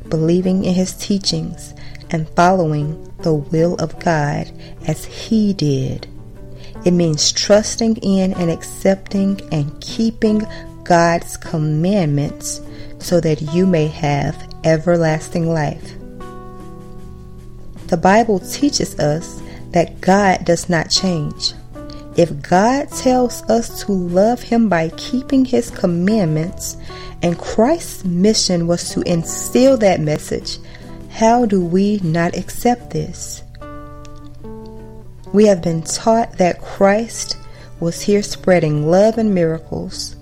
believing 0.08 0.64
in 0.64 0.74
His 0.74 0.94
teachings, 0.94 1.74
and 2.10 2.30
following 2.30 3.14
the 3.24 3.34
will 3.34 3.76
of 3.76 4.00
God 4.00 4.50
as 4.88 5.04
He 5.04 5.52
did. 5.52 6.08
It 6.86 6.92
means 6.92 7.34
trusting 7.34 7.98
in 7.98 8.32
and 8.36 8.50
accepting 8.50 9.42
and 9.52 9.82
keeping 9.82 10.48
God's 10.86 11.36
commandments 11.36 12.62
so 13.00 13.20
that 13.20 13.42
you 13.54 13.68
may 13.68 13.88
have 13.88 14.42
everlasting 14.64 15.50
life. 15.50 15.98
The 17.88 17.98
Bible 17.98 18.40
teaches 18.40 19.00
us 19.00 19.42
that 19.72 20.02
God 20.02 20.46
does 20.46 20.70
not 20.70 20.90
change. 20.90 21.54
If 22.18 22.42
God 22.42 22.90
tells 22.92 23.44
us 23.44 23.84
to 23.86 23.92
love 23.92 24.42
Him 24.42 24.70
by 24.70 24.90
keeping 24.98 25.46
His 25.46 25.70
commandments, 25.70 26.78
and 27.22 27.38
Christ's 27.38 28.04
mission 28.04 28.68
was 28.68 28.90
to 28.90 29.02
instill 29.02 29.78
that 29.78 30.02
message, 30.02 30.58
how 31.10 31.46
do 31.46 31.64
we 31.64 32.00
not 32.04 32.36
accept 32.36 32.92
this? 32.92 33.42
We 35.34 35.46
have 35.46 35.62
been 35.62 35.84
taught 35.84 36.38
that 36.38 36.62
Christ 36.62 37.38
was 37.80 38.02
here 38.02 38.24
spreading 38.24 38.90
love 38.90 39.18
and 39.18 39.34
miracles, 39.34 40.16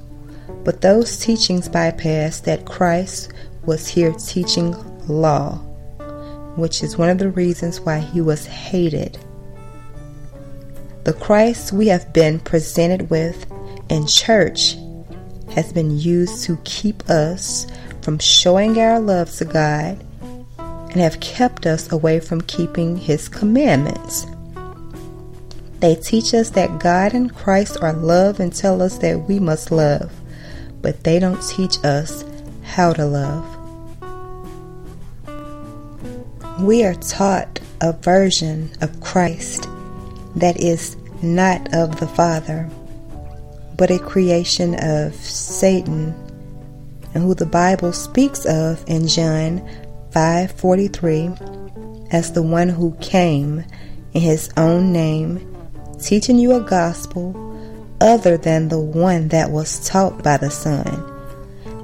but 0.63 0.81
those 0.81 1.17
teachings 1.17 1.69
bypass 1.69 2.41
that 2.41 2.65
Christ 2.65 3.31
was 3.65 3.87
here 3.87 4.13
teaching 4.13 4.75
law, 5.07 5.59
which 6.55 6.83
is 6.83 6.97
one 6.97 7.09
of 7.09 7.17
the 7.17 7.29
reasons 7.29 7.79
why 7.81 7.99
he 7.99 8.21
was 8.21 8.45
hated 8.45 9.17
the 11.05 11.13
Christ 11.13 11.71
we 11.71 11.87
have 11.89 12.11
been 12.13 12.39
presented 12.39 13.11
with 13.11 13.45
in 13.89 14.07
church 14.07 14.75
has 15.53 15.71
been 15.71 15.99
used 15.99 16.43
to 16.45 16.57
keep 16.63 17.07
us 17.07 17.67
from 18.01 18.17
showing 18.17 18.79
our 18.79 18.99
love 18.99 19.31
to 19.35 19.45
God 19.45 20.03
and 20.57 20.95
have 20.95 21.19
kept 21.19 21.67
us 21.67 21.91
away 21.91 22.19
from 22.19 22.41
keeping 22.41 22.97
His 22.97 23.29
commandments. 23.29 24.25
They 25.79 25.93
teach 25.93 26.33
us 26.33 26.49
that 26.51 26.79
God 26.79 27.13
and 27.13 27.33
Christ 27.33 27.77
are 27.83 27.93
love 27.93 28.39
and 28.39 28.51
tell 28.51 28.81
us 28.81 28.97
that 28.97 29.27
we 29.27 29.39
must 29.39 29.69
love, 29.69 30.11
but 30.81 31.03
they 31.03 31.19
don't 31.19 31.41
teach 31.43 31.77
us 31.83 32.25
how 32.63 32.93
to 32.93 33.05
love. 33.05 33.54
We 36.59 36.85
are 36.85 36.95
taught 36.95 37.59
a 37.81 37.91
version 37.91 38.71
of 38.79 39.01
Christ 39.01 39.67
that 40.37 40.57
is 40.57 40.95
not 41.21 41.73
of 41.73 41.99
the 41.99 42.07
Father, 42.07 42.69
but 43.75 43.91
a 43.91 43.99
creation 43.99 44.75
of 44.75 45.13
Satan, 45.15 46.15
and 47.13 47.23
who 47.23 47.35
the 47.35 47.45
Bible 47.45 47.91
speaks 47.91 48.45
of 48.45 48.81
in 48.87 49.05
John 49.05 49.61
5:43 50.11 51.35
as 52.11 52.31
the 52.31 52.41
one 52.41 52.69
who 52.69 52.95
came 53.01 53.65
in 54.13 54.21
his 54.21 54.49
own 54.55 54.93
name, 54.93 55.45
teaching 55.99 56.39
you 56.39 56.53
a 56.53 56.61
gospel 56.61 57.35
other 57.99 58.37
than 58.37 58.69
the 58.69 58.79
one 58.79 59.27
that 59.27 59.51
was 59.51 59.85
taught 59.85 60.23
by 60.23 60.37
the 60.37 60.49
Son, 60.49 61.03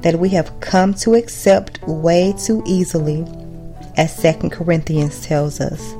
that 0.02 0.18
we 0.18 0.30
have 0.30 0.62
come 0.62 0.94
to 0.94 1.16
accept 1.16 1.86
way 1.86 2.34
too 2.38 2.64
easily, 2.66 3.26
as 3.98 4.16
2 4.22 4.50
Corinthians 4.50 5.26
tells 5.26 5.60
us. 5.60 5.96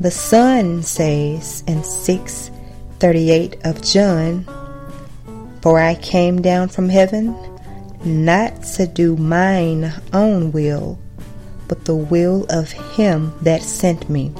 The 0.00 0.10
Son 0.10 0.82
says 0.82 1.62
in 1.66 1.82
6:38 1.82 3.56
of 3.64 3.80
John, 3.80 4.44
"For 5.60 5.78
I 5.78 5.94
came 5.94 6.42
down 6.42 6.68
from 6.68 6.88
heaven 6.88 7.34
not 8.04 8.62
to 8.74 8.86
do 8.86 9.16
mine 9.16 9.92
own 10.12 10.52
will, 10.52 10.98
but 11.68 11.84
the 11.84 11.94
will 11.94 12.44
of 12.50 12.72
him 12.72 13.32
that 13.42 13.62
sent 13.62 14.10
me." 14.10 14.32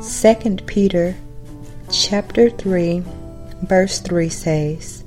2 0.00 0.66
Peter 0.66 1.14
chapter 1.90 2.48
3 2.48 3.02
verse 3.62 4.00
3 4.00 4.28
says, 4.28 5.01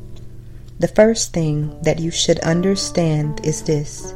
The 0.85 0.93
first 0.93 1.33
thing 1.33 1.81
that 1.81 1.97
you 1.97 2.11
should 2.11 2.37
understand 2.41 3.43
is 3.43 3.63
this. 3.63 4.13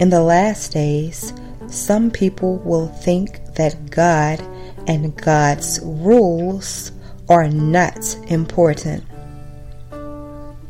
In 0.00 0.10
the 0.10 0.20
last 0.20 0.72
days, 0.72 1.32
some 1.68 2.10
people 2.10 2.56
will 2.64 2.88
think 2.88 3.54
that 3.54 3.88
God 3.88 4.40
and 4.88 5.14
God's 5.14 5.78
rules 5.80 6.90
are 7.28 7.46
not 7.46 8.16
important. 8.26 9.04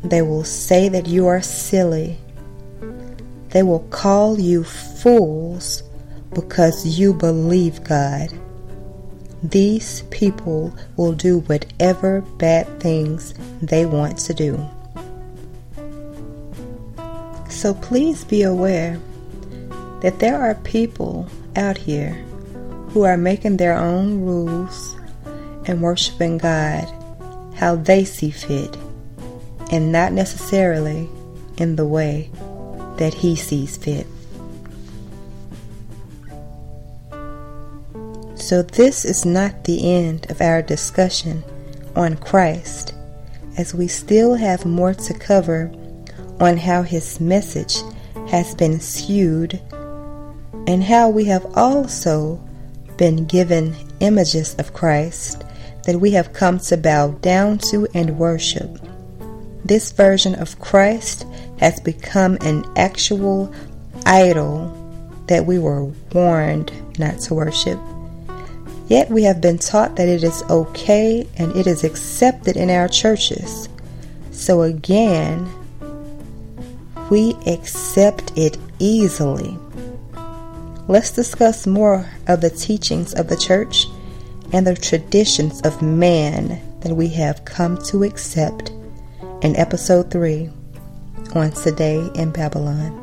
They 0.03 0.21
will 0.21 0.43
say 0.43 0.87
that 0.89 1.07
you 1.07 1.25
are 1.25 1.41
silly. 1.41 2.19
They 3.49 3.63
will 3.63 3.87
call 3.89 4.39
you 4.39 4.63
fools 4.63 5.81
because 6.31 6.85
you 6.85 7.15
believe 7.15 7.83
God. 7.83 8.31
These 9.41 10.03
people 10.11 10.77
will 10.95 11.13
do 11.13 11.39
whatever 11.39 12.21
bad 12.37 12.79
things 12.79 13.33
they 13.63 13.87
want 13.87 14.19
to 14.19 14.35
do. 14.35 14.63
So 17.61 17.75
please 17.75 18.23
be 18.23 18.41
aware 18.41 18.99
that 20.01 20.17
there 20.17 20.41
are 20.41 20.55
people 20.55 21.27
out 21.55 21.77
here 21.77 22.13
who 22.89 23.03
are 23.03 23.17
making 23.17 23.57
their 23.57 23.75
own 23.77 24.21
rules 24.21 24.95
and 25.67 25.79
worshiping 25.79 26.39
God 26.39 26.91
how 27.55 27.75
they 27.75 28.03
see 28.03 28.31
fit 28.31 28.75
and 29.71 29.91
not 29.91 30.11
necessarily 30.11 31.07
in 31.57 31.75
the 31.75 31.85
way 31.85 32.31
that 32.97 33.13
He 33.13 33.35
sees 33.35 33.77
fit. 33.77 34.07
So, 38.33 38.63
this 38.63 39.05
is 39.05 39.23
not 39.23 39.65
the 39.65 39.87
end 39.87 40.31
of 40.31 40.41
our 40.41 40.63
discussion 40.63 41.43
on 41.95 42.17
Christ, 42.17 42.95
as 43.55 43.75
we 43.75 43.87
still 43.87 44.33
have 44.33 44.65
more 44.65 44.95
to 44.95 45.13
cover 45.13 45.71
on 46.41 46.57
how 46.57 46.81
his 46.81 47.21
message 47.21 47.77
has 48.27 48.53
been 48.55 48.79
skewed 48.79 49.61
and 50.67 50.83
how 50.83 51.09
we 51.09 51.25
have 51.25 51.45
also 51.55 52.41
been 52.97 53.25
given 53.25 53.75
images 53.99 54.55
of 54.55 54.73
Christ 54.73 55.43
that 55.85 55.99
we 55.99 56.11
have 56.11 56.33
come 56.33 56.59
to 56.59 56.77
bow 56.77 57.09
down 57.21 57.57
to 57.69 57.87
and 57.93 58.17
worship. 58.17 58.79
This 59.63 59.91
version 59.91 60.35
of 60.35 60.59
Christ 60.59 61.25
has 61.59 61.79
become 61.79 62.37
an 62.41 62.65
actual 62.75 63.53
idol 64.05 64.77
that 65.27 65.45
we 65.45 65.59
were 65.59 65.85
warned 66.13 66.71
not 66.99 67.19
to 67.19 67.35
worship. 67.35 67.79
Yet 68.87 69.09
we 69.09 69.23
have 69.23 69.39
been 69.39 69.57
taught 69.57 69.95
that 69.95 70.09
it 70.09 70.23
is 70.23 70.43
okay 70.49 71.27
and 71.37 71.55
it 71.55 71.67
is 71.67 71.83
accepted 71.83 72.57
in 72.57 72.69
our 72.69 72.87
churches. 72.87 73.69
So 74.31 74.63
again, 74.63 75.49
we 77.11 77.35
accept 77.45 78.31
it 78.37 78.57
easily. 78.79 79.59
Let's 80.87 81.11
discuss 81.11 81.67
more 81.67 82.09
of 82.27 82.39
the 82.39 82.49
teachings 82.49 83.13
of 83.13 83.27
the 83.27 83.35
church 83.35 83.85
and 84.53 84.65
the 84.65 84.75
traditions 84.75 85.61
of 85.61 85.81
man 85.81 86.61
that 86.79 86.93
we 86.93 87.09
have 87.09 87.43
come 87.43 87.77
to 87.83 88.03
accept 88.03 88.69
in 89.41 89.57
episode 89.57 90.09
3 90.09 90.49
on 91.35 91.51
Today 91.51 92.09
in 92.15 92.31
Babylon. 92.31 93.00